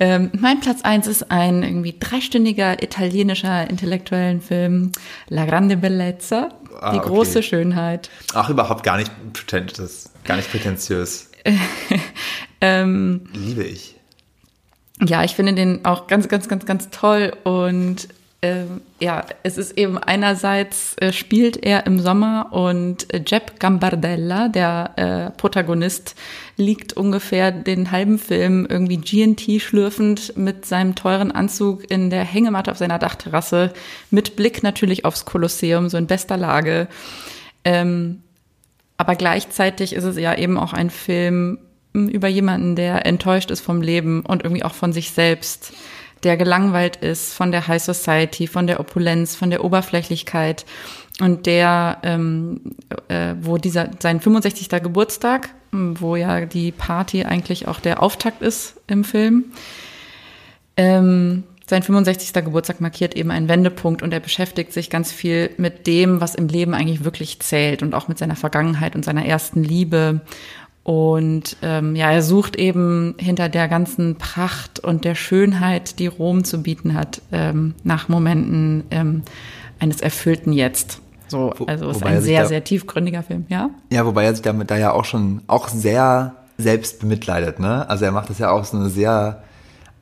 Ähm, 0.00 0.30
mein 0.38 0.60
Platz 0.60 0.82
1 0.82 1.06
ist 1.06 1.30
ein 1.30 1.62
irgendwie 1.62 1.94
dreistündiger 1.98 2.82
italienischer 2.82 3.68
intellektuellen 3.68 4.40
Film, 4.40 4.92
La 5.28 5.44
Grande 5.44 5.76
Bellezza, 5.76 6.50
ah, 6.80 6.92
die 6.92 6.98
okay. 6.98 7.08
große 7.08 7.42
Schönheit. 7.42 8.10
Ach, 8.34 8.48
überhaupt 8.50 8.82
gar 8.82 8.96
nicht 8.96 9.10
pretentious, 9.32 10.10
gar 10.24 10.36
nicht 10.36 10.50
prätentiös. 10.50 11.30
ähm, 12.60 13.22
Liebe 13.32 13.64
ich. 13.64 13.96
Ja, 15.02 15.24
ich 15.24 15.34
finde 15.34 15.54
den 15.54 15.84
auch 15.84 16.06
ganz, 16.06 16.28
ganz, 16.28 16.48
ganz, 16.48 16.66
ganz 16.66 16.90
toll 16.90 17.32
und 17.44 18.08
ähm, 18.42 18.80
ja, 18.98 19.26
es 19.42 19.58
ist 19.58 19.76
eben 19.76 19.98
einerseits 19.98 20.96
äh, 20.96 21.12
spielt 21.12 21.62
er 21.62 21.86
im 21.86 22.00
Sommer 22.00 22.48
und 22.52 23.12
äh, 23.12 23.22
Jeb 23.26 23.60
Gambardella, 23.60 24.48
der 24.48 24.92
äh, 24.96 25.30
Protagonist, 25.38 26.14
liegt 26.56 26.94
ungefähr 26.94 27.52
den 27.52 27.90
halben 27.90 28.18
Film 28.18 28.66
irgendwie 28.68 28.96
GNT 28.96 29.60
schlürfend 29.60 30.38
mit 30.38 30.64
seinem 30.64 30.94
teuren 30.94 31.32
Anzug 31.32 31.90
in 31.90 32.08
der 32.08 32.24
Hängematte 32.24 32.70
auf 32.70 32.78
seiner 32.78 32.98
Dachterrasse, 32.98 33.74
mit 34.10 34.36
Blick 34.36 34.62
natürlich 34.62 35.04
aufs 35.04 35.26
Kolosseum, 35.26 35.90
so 35.90 35.98
in 35.98 36.06
bester 36.06 36.38
Lage. 36.38 36.88
Ähm, 37.64 38.22
aber 38.96 39.16
gleichzeitig 39.16 39.92
ist 39.92 40.04
es 40.04 40.16
ja 40.16 40.34
eben 40.34 40.56
auch 40.56 40.72
ein 40.72 40.88
Film 40.88 41.58
hm, 41.92 42.08
über 42.08 42.28
jemanden, 42.28 42.74
der 42.74 43.04
enttäuscht 43.04 43.50
ist 43.50 43.60
vom 43.60 43.82
Leben 43.82 44.22
und 44.22 44.44
irgendwie 44.44 44.64
auch 44.64 44.74
von 44.74 44.94
sich 44.94 45.10
selbst 45.10 45.74
der 46.22 46.36
gelangweilt 46.36 46.96
ist 46.96 47.34
von 47.34 47.52
der 47.52 47.66
High 47.66 47.82
Society, 47.82 48.46
von 48.46 48.66
der 48.66 48.80
Opulenz, 48.80 49.36
von 49.36 49.50
der 49.50 49.64
Oberflächlichkeit 49.64 50.64
und 51.20 51.46
der, 51.46 51.98
ähm, 52.02 52.60
äh, 53.08 53.34
wo 53.40 53.58
dieser 53.58 53.90
sein 53.98 54.20
65. 54.20 54.68
Geburtstag, 54.82 55.50
wo 55.72 56.16
ja 56.16 56.44
die 56.46 56.72
Party 56.72 57.24
eigentlich 57.24 57.68
auch 57.68 57.80
der 57.80 58.02
Auftakt 58.02 58.42
ist 58.42 58.80
im 58.86 59.04
Film, 59.04 59.44
ähm, 60.76 61.44
sein 61.70 61.82
65. 61.84 62.32
Geburtstag 62.44 62.80
markiert 62.80 63.14
eben 63.14 63.30
einen 63.30 63.48
Wendepunkt 63.48 64.02
und 64.02 64.12
er 64.12 64.18
beschäftigt 64.18 64.72
sich 64.72 64.90
ganz 64.90 65.12
viel 65.12 65.50
mit 65.56 65.86
dem, 65.86 66.20
was 66.20 66.34
im 66.34 66.48
Leben 66.48 66.74
eigentlich 66.74 67.04
wirklich 67.04 67.38
zählt 67.40 67.82
und 67.82 67.94
auch 67.94 68.08
mit 68.08 68.18
seiner 68.18 68.34
Vergangenheit 68.34 68.96
und 68.96 69.04
seiner 69.04 69.24
ersten 69.24 69.62
Liebe 69.62 70.20
und 70.90 71.56
ähm, 71.62 71.94
ja, 71.94 72.10
er 72.10 72.20
sucht 72.20 72.56
eben 72.56 73.14
hinter 73.16 73.48
der 73.48 73.68
ganzen 73.68 74.16
Pracht 74.16 74.80
und 74.80 75.04
der 75.04 75.14
Schönheit, 75.14 76.00
die 76.00 76.08
Rom 76.08 76.42
zu 76.42 76.64
bieten 76.64 76.94
hat, 76.94 77.22
ähm, 77.30 77.76
nach 77.84 78.08
Momenten 78.08 78.82
ähm, 78.90 79.22
eines 79.78 80.00
erfüllten 80.00 80.52
Jetzt. 80.52 81.00
So, 81.28 81.54
also 81.68 81.90
es 81.90 81.98
ist 81.98 82.02
ein 82.02 82.20
sehr, 82.22 82.46
sehr 82.46 82.64
tiefgründiger 82.64 83.22
Film, 83.22 83.46
ja? 83.48 83.70
Ja, 83.92 84.04
wobei 84.04 84.24
er 84.24 84.34
sich 84.34 84.42
damit 84.42 84.72
da 84.72 84.78
ja 84.78 84.90
auch 84.90 85.04
schon 85.04 85.42
auch 85.46 85.68
sehr 85.68 86.34
selbst 86.58 86.98
bemitleidet, 86.98 87.60
ne? 87.60 87.88
Also 87.88 88.04
er 88.04 88.10
macht 88.10 88.28
das 88.28 88.40
ja 88.40 88.50
auch 88.50 88.64
so 88.64 88.76
eine 88.76 88.88
sehr 88.88 89.44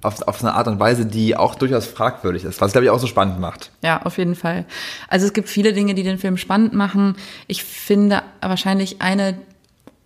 auf, 0.00 0.22
auf 0.22 0.42
eine 0.42 0.54
Art 0.54 0.68
und 0.68 0.80
Weise, 0.80 1.04
die 1.04 1.36
auch 1.36 1.54
durchaus 1.54 1.84
fragwürdig 1.84 2.44
ist, 2.44 2.62
was 2.62 2.72
glaube 2.72 2.86
ich 2.86 2.90
auch 2.90 2.98
so 2.98 3.06
spannend 3.06 3.38
macht. 3.40 3.72
Ja, 3.82 4.00
auf 4.04 4.16
jeden 4.16 4.36
Fall. 4.36 4.64
Also 5.08 5.26
es 5.26 5.34
gibt 5.34 5.50
viele 5.50 5.74
Dinge, 5.74 5.92
die 5.92 6.02
den 6.02 6.16
Film 6.16 6.38
spannend 6.38 6.72
machen. 6.72 7.14
Ich 7.46 7.62
finde 7.62 8.22
wahrscheinlich 8.40 9.02
eine 9.02 9.36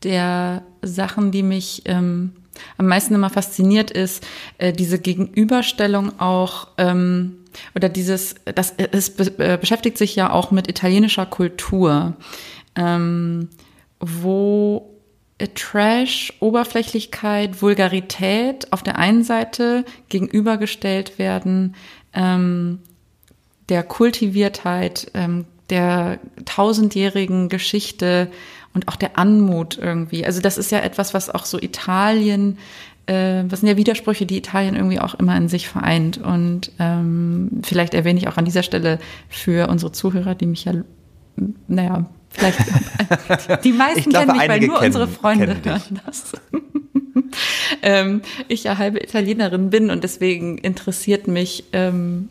der 0.04 0.62
Sachen, 0.82 1.30
die 1.30 1.42
mich 1.42 1.82
ähm, 1.86 2.32
am 2.76 2.86
meisten 2.86 3.14
immer 3.14 3.30
fasziniert, 3.30 3.90
ist 3.90 4.26
äh, 4.58 4.72
diese 4.72 4.98
Gegenüberstellung 4.98 6.18
auch 6.20 6.68
ähm, 6.78 7.38
oder 7.74 7.88
dieses, 7.88 8.36
das 8.44 8.74
es 8.76 9.10
äh, 9.18 9.58
beschäftigt 9.60 9.98
sich 9.98 10.16
ja 10.16 10.32
auch 10.32 10.50
mit 10.50 10.68
italienischer 10.68 11.26
Kultur, 11.26 12.16
ähm, 12.76 13.48
wo 14.00 14.88
Trash, 15.54 16.32
Oberflächlichkeit, 16.40 17.62
Vulgarität 17.62 18.72
auf 18.72 18.82
der 18.82 18.98
einen 18.98 19.24
Seite 19.24 19.84
gegenübergestellt 20.08 21.18
werden, 21.18 21.74
ähm, 22.12 22.80
der 23.68 23.82
Kultiviertheit, 23.82 25.10
ähm, 25.14 25.46
der 25.70 26.20
tausendjährigen 26.44 27.48
Geschichte 27.48 28.30
und 28.74 28.88
auch 28.88 28.96
der 28.96 29.18
Anmut 29.18 29.78
irgendwie. 29.78 30.24
Also 30.24 30.40
das 30.40 30.58
ist 30.58 30.70
ja 30.70 30.80
etwas, 30.80 31.14
was 31.14 31.30
auch 31.30 31.44
so 31.44 31.60
Italien, 31.60 32.58
äh, 33.06 33.44
was 33.48 33.60
sind 33.60 33.68
ja 33.68 33.76
Widersprüche, 33.76 34.26
die 34.26 34.38
Italien 34.38 34.74
irgendwie 34.74 35.00
auch 35.00 35.14
immer 35.14 35.36
in 35.36 35.48
sich 35.48 35.68
vereint. 35.68 36.18
Und 36.18 36.72
ähm, 36.78 37.62
vielleicht 37.62 37.94
erwähne 37.94 38.18
ich 38.18 38.28
auch 38.28 38.36
an 38.36 38.44
dieser 38.44 38.62
Stelle 38.62 38.98
für 39.28 39.68
unsere 39.68 39.92
Zuhörer, 39.92 40.34
die 40.34 40.46
mich 40.46 40.64
ja, 40.64 40.72
naja, 41.68 42.06
vielleicht 42.30 42.58
die 43.64 43.72
meisten 43.72 44.10
glaube, 44.10 44.26
kennen 44.26 44.38
mich, 44.38 44.48
weil 44.48 44.60
nur 44.60 44.78
kennen, 44.78 44.86
unsere 44.86 45.08
Freunde 45.08 45.56
hören 45.64 46.00
das. 46.06 46.32
ähm, 47.82 48.22
ich 48.48 48.64
ja 48.64 48.78
halbe 48.78 49.02
Italienerin 49.02 49.70
bin 49.70 49.90
und 49.90 50.04
deswegen 50.04 50.58
interessiert 50.58 51.28
mich 51.28 51.64
ähm, 51.72 52.28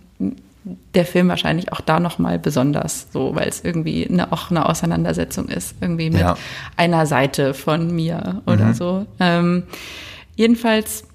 der 0.64 1.06
Film 1.06 1.28
wahrscheinlich 1.30 1.74
auch 1.74 1.82
da 1.82 2.00
nochmal 2.00 2.38
besonders, 2.38 3.08
so, 3.12 3.36
weil 3.36 3.48
es 3.48 3.64
irgendwie 3.64 4.08
eine, 4.08 4.32
auch 4.32 4.52
eine 4.52 4.68
Auseinandersetzung 4.68 5.48
ist, 5.48 5.76
irgendwie 5.82 6.12
mit 6.12 6.22
ja. 6.22 6.38
einer 6.78 7.06
Seite 7.06 7.54
von 7.54 7.94
mir 7.94 8.42
oder 8.46 8.66
mhm. 8.66 8.74
so. 8.74 9.06
Ähm, 9.20 9.64
jedenfalls, 10.36 11.06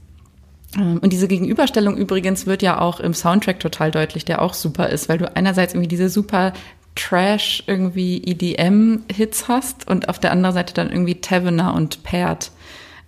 ähm, 0.77 0.99
und 0.99 1.13
diese 1.13 1.29
Gegenüberstellung 1.29 1.97
übrigens 1.97 2.47
wird 2.47 2.63
ja 2.63 2.81
auch 2.81 2.99
im 2.99 3.15
Soundtrack 3.15 3.61
total 3.61 3.93
deutlich, 3.93 4.25
der 4.25 4.43
auch 4.43 4.53
super 4.53 4.89
ist, 4.89 5.09
weil 5.09 5.19
du 5.19 5.37
einerseits 5.37 5.75
irgendwie 5.75 5.89
diese 5.89 6.09
super 6.09 6.53
Trash 6.97 7.63
irgendwie 7.67 8.23
EDM-Hits 8.25 9.49
hast 9.49 9.89
und 9.89 10.09
auf 10.09 10.19
der 10.19 10.33
anderen 10.33 10.55
Seite 10.55 10.75
dann 10.75 10.91
irgendwie 10.91 11.21
Tavener 11.21 11.75
und 11.75 12.03
Paired. 12.03 12.51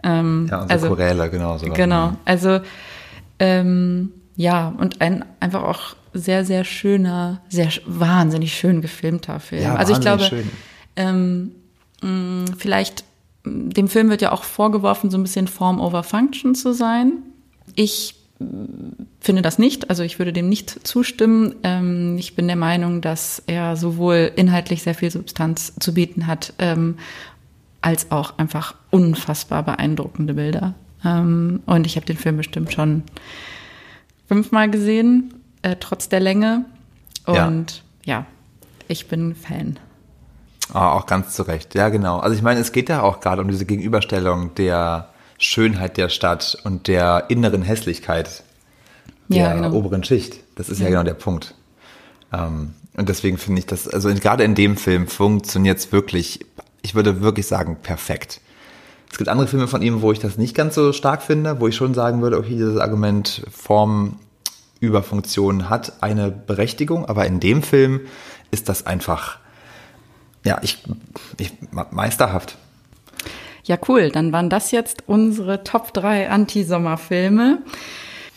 Ähm, 0.05 0.47
ja, 0.49 0.63
und 0.63 0.69
so 0.69 0.73
also, 0.73 0.89
Choräle, 0.89 1.31
genau. 1.31 1.59
So 1.59 1.67
genau, 1.73 2.13
also 2.25 2.61
ähm, 3.41 4.13
ja, 4.39 4.73
und 4.79 5.01
ein 5.01 5.25
einfach 5.41 5.65
auch 5.65 5.97
sehr, 6.15 6.45
sehr 6.45 6.63
schöner, 6.63 7.41
sehr 7.49 7.71
wahnsinnig 7.87 8.55
schön 8.55 8.81
gefilmter 8.81 9.41
Film. 9.41 9.63
Ja, 9.65 9.75
also 9.75 9.93
ich 9.93 10.01
glaube, 10.01 10.31
ähm, 10.95 11.51
mh, 12.03 12.09
mm, 12.09 12.45
vielleicht, 12.57 13.05
mm, 13.43 13.71
dem 13.71 13.89
Film 13.89 14.11
wird 14.11 14.23
ja 14.23 14.31
auch 14.31 14.45
vorgeworfen, 14.45 15.11
so 15.11 15.19
ein 15.19 15.25
bisschen 15.25 15.49
Form 15.49 15.81
over 15.81 16.05
Function 16.05 16.55
zu 16.55 16.73
sein. 16.73 17.15
Ich 17.75 18.15
mm, 18.39 19.03
finde 19.19 19.43
das 19.43 19.59
nicht, 19.59 19.91
also 19.91 20.05
ich 20.05 20.21
würde 20.21 20.33
dem 20.33 20.49
nicht 20.49 20.87
zustimmen. 20.87 21.57
Ähm, 21.65 22.17
ich 22.17 22.37
bin 22.37 22.47
der 22.47 22.55
Meinung, 22.57 23.01
dass 23.01 23.43
er 23.49 23.75
sowohl 23.75 24.31
inhaltlich 24.37 24.85
sehr 24.85 24.95
viel 24.95 25.11
Substanz 25.11 25.73
zu 25.81 25.93
bieten 25.93 26.29
hat, 26.29 26.53
ähm, 26.61 26.99
als 27.81 28.13
auch 28.13 28.39
einfach 28.39 28.77
unfassbar 28.91 29.65
beeindruckende 29.65 30.35
Bilder. 30.35 30.75
Ähm, 31.05 31.59
und 31.67 31.87
ich 31.89 31.97
habe 31.97 32.07
den 32.07 32.17
Film 32.17 32.37
bestimmt 32.37 32.73
schon 32.73 33.03
fünfmal 34.29 34.71
gesehen 34.71 35.35
äh, 35.63 35.77
trotz 35.81 36.09
der 36.09 36.21
Länge. 36.21 36.65
Und 37.27 37.83
ja. 38.05 38.21
ja, 38.21 38.27
ich 38.87 39.09
bin 39.09 39.35
Fan. 39.35 39.79
Ah, 40.73 40.93
auch 40.93 41.07
ganz 41.07 41.35
zu 41.35 41.43
Recht. 41.43 41.75
Ja, 41.75 41.89
genau. 41.89 42.19
Also 42.19 42.37
ich 42.37 42.43
meine, 42.43 42.61
es 42.61 42.73
geht 42.73 42.89
ja 42.89 43.03
auch 43.03 43.21
gerade 43.21 43.43
um 43.43 43.49
diese 43.49 43.65
Gegenüberstellung 43.65 44.55
der 44.55 45.09
Schönheit 45.39 45.97
der 45.97 46.09
Stadt 46.09 46.59
und 46.65 46.89
der 46.89 47.27
inneren 47.29 47.63
Hässlichkeit 47.63 48.43
der 49.29 49.39
ja, 49.39 49.55
genau. 49.55 49.73
oberen 49.73 50.05
Schicht. 50.05 50.41
Das 50.57 50.69
ist 50.69 50.79
ja, 50.79 50.85
ja 50.85 50.91
genau 50.91 51.03
der 51.05 51.15
Punkt. 51.15 51.55
Ähm, 52.33 52.75
und 52.95 53.09
deswegen 53.09 53.39
finde 53.39 53.61
ich 53.61 53.67
das, 53.67 53.87
also 53.89 54.13
gerade 54.15 54.45
in 54.45 54.55
dem 54.55 54.77
Film 54.77 55.07
funktioniert 55.07 55.79
es 55.79 55.93
wirklich, 55.93 56.41
ich 56.83 56.95
würde 56.95 57.21
wirklich 57.21 57.47
sagen, 57.47 57.77
perfekt. 57.83 58.41
Es 59.11 59.19
gibt 59.19 59.29
andere 59.29 59.49
Filme 59.49 59.69
von 59.69 59.83
ihm, 59.83 60.03
wo 60.03 60.13
ich 60.13 60.19
das 60.19 60.39
nicht 60.39 60.55
ganz 60.55 60.75
so 60.75 60.93
stark 60.93 61.23
finde, 61.23 61.61
wo 61.61 61.69
ich 61.69 61.77
schon 61.77 61.95
sagen 61.95 62.21
würde, 62.23 62.39
okay, 62.39 62.51
dieses 62.51 62.79
Argument 62.79 63.43
Form 63.51 64.17
Überfunktion 64.81 65.69
hat 65.69 66.03
eine 66.03 66.31
Berechtigung, 66.31 67.07
aber 67.07 67.27
in 67.27 67.41
dem 67.41 67.63
Film 67.63 68.03
ist 68.51 68.69
das 68.69 68.87
einfach, 68.87 69.39
ja, 70.45 70.59
ich, 70.63 70.85
ich 71.39 71.53
meisterhaft. 71.91 72.57
Ja, 73.65 73.77
cool. 73.89 74.11
Dann 74.11 74.33
waren 74.33 74.49
das 74.49 74.71
jetzt 74.71 75.05
unsere 75.07 75.63
Top 75.63 75.93
3 75.93 76.31
Anti-Sommerfilme. 76.31 77.59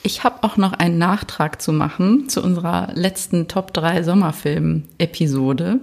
Ich 0.04 0.24
habe 0.24 0.44
auch 0.44 0.58
noch 0.58 0.74
einen 0.74 0.98
Nachtrag 0.98 1.62
zu 1.62 1.72
machen 1.72 2.28
zu 2.28 2.44
unserer 2.44 2.90
letzten 2.94 3.48
Top 3.48 3.74
3 3.74 4.04
Sommerfilm-Episode. 4.04 5.80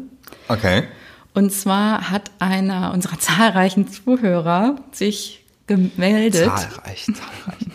Okay. 0.49 0.85
Und 1.39 1.53
zwar 1.53 2.11
hat 2.11 2.33
einer 2.41 2.93
unserer 2.93 3.17
zahlreichen 3.21 3.87
Zuhörer 3.87 4.75
sich 4.91 5.45
gemeldet. 5.69 6.35
Zahlreich, 6.47 7.05
zahlreich. 7.05 7.69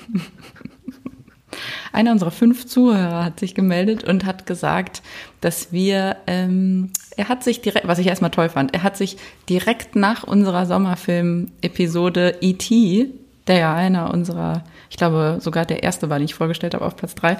einer 1.93 2.11
unserer 2.11 2.31
fünf 2.31 2.65
Zuhörer 2.65 3.23
hat 3.23 3.39
sich 3.39 3.55
gemeldet 3.55 4.03
und 4.03 4.25
hat 4.25 4.45
gesagt, 4.45 5.01
dass 5.39 5.71
wir, 5.71 6.17
ähm, 6.27 6.91
er 7.15 7.29
hat 7.29 7.45
sich 7.45 7.61
direkt, 7.61 7.87
was 7.87 7.99
ich 7.99 8.07
erstmal 8.07 8.31
toll 8.31 8.49
fand, 8.49 8.73
er 8.73 8.83
hat 8.83 8.97
sich 8.97 9.15
direkt 9.47 9.95
nach 9.95 10.25
unserer 10.25 10.65
Sommerfilm-Episode 10.65 12.39
E.T., 12.41 13.11
der 13.47 13.57
ja 13.57 13.73
einer 13.73 14.13
unserer, 14.13 14.65
ich 14.89 14.97
glaube 14.97 15.37
sogar 15.39 15.65
der 15.65 15.83
erste 15.83 16.09
war, 16.09 16.19
den 16.19 16.25
ich 16.25 16.35
vorgestellt 16.35 16.73
habe, 16.73 16.83
auf 16.83 16.97
Platz 16.97 17.15
drei, 17.15 17.37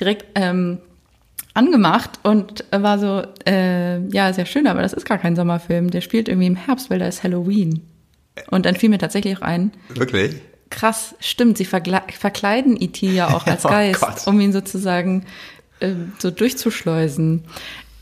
direkt 0.00 0.24
ähm, 0.36 0.78
angemacht 1.56 2.10
und 2.22 2.64
war 2.70 2.98
so, 2.98 3.22
äh, 3.46 4.00
ja, 4.08 4.32
sehr 4.32 4.46
schön, 4.46 4.66
aber 4.66 4.82
das 4.82 4.92
ist 4.92 5.06
gar 5.06 5.18
kein 5.18 5.36
Sommerfilm. 5.36 5.90
Der 5.90 6.00
spielt 6.00 6.28
irgendwie 6.28 6.46
im 6.46 6.56
Herbst, 6.56 6.90
weil 6.90 6.98
da 6.98 7.06
ist 7.06 7.22
Halloween. 7.22 7.82
Und 8.50 8.66
dann 8.66 8.76
fiel 8.76 8.90
mir 8.90 8.98
tatsächlich 8.98 9.36
auch 9.38 9.42
ein. 9.42 9.72
Wirklich? 9.88 10.36
Krass, 10.70 11.14
stimmt. 11.20 11.58
Sie 11.58 11.64
verkleiden 11.64 12.80
E.T. 12.80 13.06
ja 13.10 13.28
auch 13.28 13.46
als 13.46 13.64
oh 13.64 13.68
Geist, 13.68 14.04
oh 14.26 14.30
um 14.30 14.40
ihn 14.40 14.52
sozusagen 14.52 15.24
äh, 15.80 15.92
so 16.18 16.30
durchzuschleusen. 16.30 17.44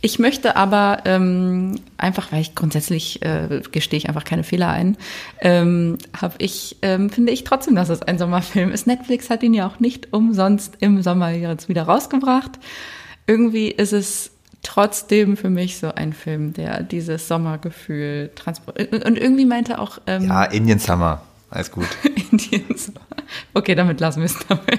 Ich 0.01 0.19
möchte 0.19 0.57
aber 0.57 0.99
ähm, 1.07 1.77
einfach, 1.97 2.31
weil 2.31 2.43
ich 2.43 2.55
grundsätzlich 2.55 3.23
äh, 3.23 3.62
gestehe 3.73 3.97
ich 3.97 4.09
einfach 4.09 4.25
keine 4.25 4.45
Fehler 4.45 4.69
ein, 4.69 4.99
ähm, 5.40 5.97
habe 6.14 6.35
ich 6.38 6.77
ähm, 6.83 7.09
finde 7.09 7.33
ich 7.33 7.45
trotzdem, 7.45 7.75
dass 7.75 7.88
es 7.88 8.03
ein 8.03 8.19
Sommerfilm 8.19 8.71
ist. 8.71 8.87
Netflix 8.87 9.31
hat 9.31 9.43
ihn 9.43 9.55
ja 9.55 9.67
auch 9.67 9.81
nicht 9.81 10.12
umsonst 10.12 10.75
im 10.81 11.01
Sommer 11.01 11.31
jetzt 11.31 11.71
wieder 11.71 11.85
rausgebracht. 11.85 12.59
Irgendwie 13.27 13.69
ist 13.69 13.93
es 13.93 14.31
trotzdem 14.63 15.37
für 15.37 15.51
mich 15.51 15.79
so 15.79 15.95
ein 15.95 16.13
Film, 16.13 16.53
der 16.53 16.83
dieses 16.83 17.29
Sommergefühl 17.29 18.31
transportiert. 18.35 19.05
Und 19.05 19.19
irgendwie 19.19 19.47
meinte 19.47 19.79
auch 19.79 19.99
ähm, 20.07 20.29
ja 20.29 20.45
Indian 20.45 20.79
Summer, 20.79 21.23
alles 21.51 21.71
gut. 21.71 21.87
Indian 22.31 22.77
Summer. 22.77 23.01
Okay, 23.55 23.75
damit 23.75 24.01
lassen 24.01 24.21
wir 24.21 24.27
es 24.27 24.39
dabei. 24.49 24.79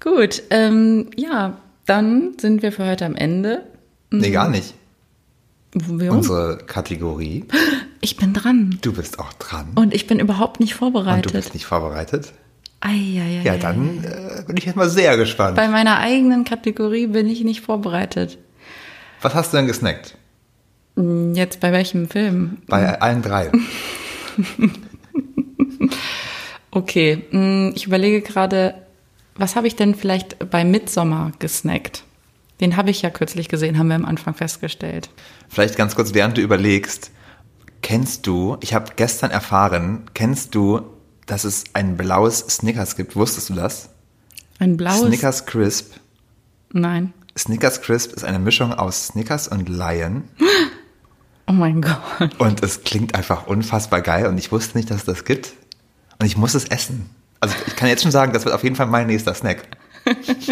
Gut, 0.00 0.42
ähm, 0.50 1.10
ja, 1.16 1.58
dann 1.86 2.32
sind 2.38 2.62
wir 2.62 2.72
für 2.72 2.84
heute 2.84 3.06
am 3.06 3.14
Ende. 3.14 3.64
Nee, 4.10 4.32
gar 4.32 4.48
nicht. 4.48 4.74
Warum? 5.74 6.18
Unsere 6.18 6.58
Kategorie. 6.58 7.44
Ich 8.00 8.16
bin 8.16 8.34
dran. 8.34 8.78
Du 8.82 8.92
bist 8.92 9.20
auch 9.20 9.32
dran. 9.34 9.68
Und 9.76 9.94
ich 9.94 10.08
bin 10.08 10.18
überhaupt 10.18 10.58
nicht 10.58 10.74
vorbereitet. 10.74 11.26
Und 11.26 11.34
du 11.34 11.38
bist 11.38 11.54
nicht 11.54 11.66
vorbereitet? 11.66 12.32
Eieiei. 12.84 13.42
Ja, 13.44 13.56
dann 13.56 14.02
äh, 14.02 14.42
bin 14.44 14.56
ich 14.56 14.64
jetzt 14.64 14.74
mal 14.74 14.88
sehr 14.88 15.16
gespannt. 15.16 15.56
Bei 15.56 15.68
meiner 15.68 15.98
eigenen 15.98 16.44
Kategorie 16.44 17.06
bin 17.06 17.28
ich 17.28 17.44
nicht 17.44 17.60
vorbereitet. 17.60 18.38
Was 19.20 19.34
hast 19.34 19.52
du 19.52 19.56
denn 19.56 19.68
gesnackt? 19.68 20.16
Hm, 20.96 21.34
jetzt 21.34 21.60
bei 21.60 21.70
welchem 21.70 22.08
Film? 22.08 22.58
Bei 22.66 23.00
allen 23.00 23.22
drei. 23.22 23.52
okay, 26.72 27.24
hm, 27.30 27.72
ich 27.76 27.86
überlege 27.86 28.20
gerade, 28.20 28.74
was 29.36 29.54
habe 29.54 29.68
ich 29.68 29.76
denn 29.76 29.94
vielleicht 29.94 30.50
bei 30.50 30.64
Midsommer 30.64 31.30
gesnackt? 31.38 32.02
Den 32.60 32.76
habe 32.76 32.90
ich 32.90 33.02
ja 33.02 33.10
kürzlich 33.10 33.48
gesehen, 33.48 33.78
haben 33.78 33.88
wir 33.88 33.96
am 33.96 34.04
Anfang 34.04 34.34
festgestellt. 34.34 35.08
Vielleicht 35.48 35.76
ganz 35.76 35.94
kurz, 35.94 36.14
während 36.14 36.36
du 36.36 36.40
überlegst, 36.40 37.12
kennst 37.80 38.26
du, 38.26 38.56
ich 38.60 38.74
habe 38.74 38.92
gestern 38.96 39.30
erfahren, 39.30 40.02
kennst 40.14 40.54
du, 40.54 40.82
dass 41.32 41.44
es 41.44 41.64
ein 41.72 41.96
blaues 41.96 42.40
Snickers 42.40 42.94
gibt? 42.94 43.16
Wusstest 43.16 43.48
du 43.48 43.54
das? 43.54 43.88
Ein 44.58 44.76
blaues? 44.76 45.00
Snickers 45.00 45.46
Crisp. 45.46 45.94
Nein. 46.72 47.14
Snickers 47.38 47.80
Crisp 47.80 48.12
ist 48.12 48.22
eine 48.22 48.38
Mischung 48.38 48.74
aus 48.74 49.08
Snickers 49.08 49.48
und 49.48 49.68
Lion. 49.68 50.24
Oh 51.48 51.54
mein 51.54 51.82
Gott. 51.82 52.38
Und 52.38 52.62
es 52.62 52.84
klingt 52.84 53.16
einfach 53.16 53.48
unfassbar 53.48 54.00
geil 54.00 54.26
und 54.26 54.38
ich 54.38 54.52
wusste 54.52 54.78
nicht, 54.78 54.90
dass 54.90 54.98
es 54.98 55.04
das 55.04 55.24
gibt. 55.24 55.52
Und 56.20 56.26
ich 56.26 56.36
muss 56.36 56.54
es 56.54 56.66
essen. 56.66 57.10
Also 57.40 57.56
ich 57.66 57.74
kann 57.74 57.88
jetzt 57.88 58.02
schon 58.02 58.12
sagen, 58.12 58.32
das 58.32 58.44
wird 58.44 58.54
auf 58.54 58.62
jeden 58.62 58.76
Fall 58.76 58.86
mein 58.86 59.08
nächster 59.08 59.34
Snack. 59.34 59.66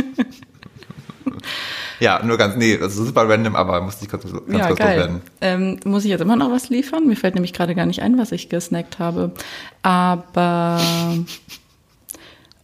ja, 2.01 2.23
nur 2.25 2.39
ganz, 2.39 2.57
nee, 2.57 2.79
also 2.81 3.05
super 3.05 3.29
random, 3.29 3.55
aber 3.55 3.81
musste 3.81 4.05
ich 4.05 4.11
kurz, 4.11 4.25
ganz 4.25 4.35
ja, 4.49 4.67
kurz 4.67 4.79
geil. 4.79 4.99
loswerden. 4.99 5.23
Ähm, 5.41 5.81
muss 5.85 6.05
ich 6.05 6.11
jetzt 6.11 6.21
immer 6.21 6.37
noch 6.37 6.51
was 6.51 6.71
liefern? 6.71 7.07
Mir 7.07 7.17
fällt 7.17 7.35
nämlich 7.35 7.53
gerade 7.53 7.75
gar 7.75 7.87
nicht 7.87 8.03
ein, 8.03 8.19
was 8.19 8.33
ich 8.33 8.49
gesnackt 8.49 8.99
habe. 8.99 9.33
Aber 9.83 10.81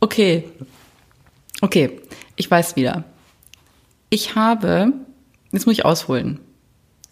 okay. 0.01 0.45
Okay, 1.61 2.01
ich 2.37 2.51
weiß 2.51 2.77
wieder. 2.77 3.05
Ich 4.11 4.35
habe, 4.35 4.93
jetzt 5.53 5.67
muss 5.67 5.75
ich 5.75 5.85
ausholen. 5.85 6.41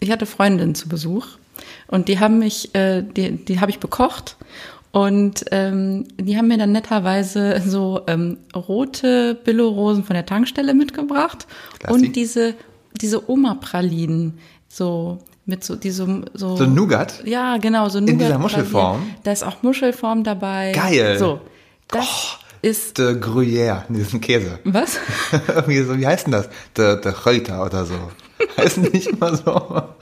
Ich 0.00 0.10
hatte 0.10 0.26
Freundinnen 0.26 0.74
zu 0.74 0.88
Besuch 0.88 1.26
und 1.87 2.08
die 2.08 2.20
haben 2.20 2.38
mich, 2.38 2.74
äh, 2.74 3.02
die, 3.02 3.32
die 3.32 3.60
habe 3.60 3.70
ich 3.70 3.78
bekocht 3.78 4.37
und 4.94 5.44
ähm, 5.50 6.04
die 6.20 6.37
haben 6.37 6.46
mir 6.48 6.57
dann 6.59 6.70
netterweise 6.72 7.61
so 7.66 8.02
ähm, 8.07 8.38
rote 8.54 9.35
Billo-Rosen 9.44 10.04
von 10.04 10.14
der 10.14 10.24
Tankstelle 10.24 10.72
mitgebracht 10.72 11.46
Klassi. 11.80 11.94
und 12.07 12.16
diese, 12.16 12.54
diese 13.00 13.28
Oma-Pralinen, 13.28 14.38
so 14.68 15.18
mit 15.46 15.64
so 15.64 15.74
diesem 15.76 16.24
so. 16.33 16.57
So 16.57 16.64
Nougat? 16.64 17.22
Ja, 17.26 17.57
genau, 17.59 17.88
so 17.88 17.98
Nougat. 17.98 18.12
In 18.12 18.18
dieser 18.20 18.38
Muschelform? 18.38 19.02
Da 19.24 19.33
ist 19.33 19.42
auch 19.42 19.62
Muschelform 19.62 20.22
dabei. 20.24 20.70
Geil. 20.72 21.18
So. 21.18 21.40
Das 21.88 22.04
Oh, 22.07 22.44
ist. 22.62 22.96
De 22.98 23.14
Gruyère, 23.20 23.83
diesen 23.88 24.20
Käse. 24.20 24.59
Was? 24.64 24.98
Irgendwie 25.48 25.83
so, 25.83 25.98
wie 25.98 26.07
heißt 26.07 26.26
denn 26.26 26.33
das? 26.33 26.48
De, 26.76 27.00
de 27.00 27.12
Reuter 27.26 27.64
oder 27.66 27.85
so. 27.85 27.94
Heißen 28.57 28.85
nicht 28.85 29.09
immer 29.09 29.35
so. 29.37 29.83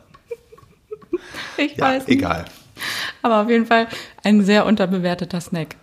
Ich 1.56 1.76
Ja, 1.76 1.86
weiß 1.86 2.06
nicht. 2.06 2.18
egal. 2.18 2.44
Aber 3.22 3.42
auf 3.42 3.48
jeden 3.48 3.66
Fall 3.66 3.86
ein 4.24 4.42
sehr 4.44 4.66
unterbewerteter 4.66 5.40
Snack. 5.40 5.76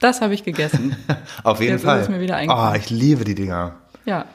Das 0.00 0.20
habe 0.20 0.34
ich 0.34 0.44
gegessen. 0.44 0.96
Auf 1.44 1.60
jeden 1.60 1.72
Jetzt 1.72 1.82
ist 1.82 1.86
Fall. 1.86 2.00
es 2.00 2.08
mir 2.08 2.20
wieder 2.20 2.40
oh, 2.48 2.76
ich 2.76 2.90
liebe 2.90 3.24
die 3.24 3.34
Dinger. 3.34 3.74
Ja, 4.04 4.26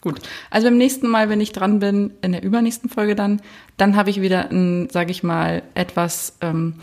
gut. 0.00 0.20
Also 0.50 0.66
beim 0.66 0.76
nächsten 0.78 1.06
Mal, 1.08 1.28
wenn 1.28 1.40
ich 1.40 1.52
dran 1.52 1.78
bin, 1.78 2.10
in 2.22 2.32
der 2.32 2.42
übernächsten 2.42 2.90
Folge 2.90 3.14
dann, 3.14 3.40
dann 3.76 3.94
habe 3.96 4.10
ich 4.10 4.20
wieder 4.20 4.50
einen, 4.50 4.90
sage 4.90 5.12
ich 5.12 5.22
mal, 5.22 5.62
etwas 5.74 6.34
ähm, 6.40 6.74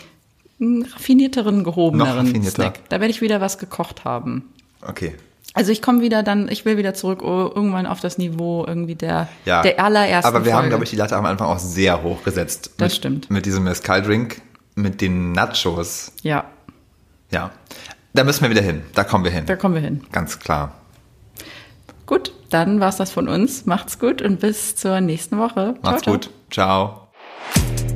raffinierteren, 0.61 1.63
gehobeneren 1.63 2.09
Noch 2.09 2.15
raffinierter. 2.17 2.51
Snack. 2.55 2.89
Da 2.89 2.99
werde 2.99 3.11
ich 3.11 3.21
wieder 3.21 3.41
was 3.41 3.57
gekocht 3.57 4.05
haben. 4.05 4.45
Okay. 4.81 5.15
Also 5.53 5.71
ich 5.71 5.81
komme 5.81 6.01
wieder 6.01 6.21
dann, 6.23 6.47
ich 6.47 6.63
will 6.63 6.77
wieder 6.77 6.93
zurück 6.93 7.21
oh, 7.23 7.51
irgendwann 7.53 7.85
auf 7.87 7.99
das 7.99 8.17
Niveau 8.17 8.63
irgendwie 8.67 8.95
der, 8.95 9.27
Ja. 9.45 9.61
der 9.63 9.83
allerersten 9.83 10.27
Aber 10.27 10.45
wir 10.45 10.51
Folge. 10.51 10.57
haben, 10.57 10.69
glaube 10.69 10.83
ich, 10.83 10.91
die 10.91 10.95
Latte 10.95 11.17
am 11.17 11.25
Anfang 11.25 11.47
auch 11.47 11.59
sehr 11.59 12.03
hoch 12.03 12.23
gesetzt. 12.23 12.71
Das 12.77 12.85
mit, 12.91 12.95
stimmt. 12.95 13.31
Mit 13.31 13.45
diesem 13.45 13.63
Mezcal-Drink, 13.63 14.41
mit 14.81 15.01
den 15.01 15.31
Nachos. 15.33 16.11
Ja, 16.23 16.45
Ja. 17.31 17.51
Da 18.13 18.23
müssen 18.23 18.41
wir 18.41 18.49
wieder 18.49 18.61
hin. 18.63 18.81
Da 18.95 19.03
kommen 19.03 19.23
wir 19.23 19.31
hin. 19.31 19.45
da 19.45 19.55
kommen 19.55 19.75
wir 19.75 19.81
hin. 19.81 20.03
Ganz 20.11 20.39
klar. 20.39 20.73
Gut, 22.07 22.33
dann 22.49 22.79
war's 22.79 22.97
das 22.97 23.11
von 23.11 23.29
uns. 23.29 23.67
Macht's 23.67 23.99
gut 23.99 24.23
und 24.23 24.39
bis 24.39 24.75
zur 24.75 24.99
nächsten 24.99 25.37
Woche. 25.37 25.75
Ciao, 25.75 25.91
Macht's 25.91 26.03
ciao. 26.03 26.13
gut. 26.15 26.29
Ciao. 26.49 27.88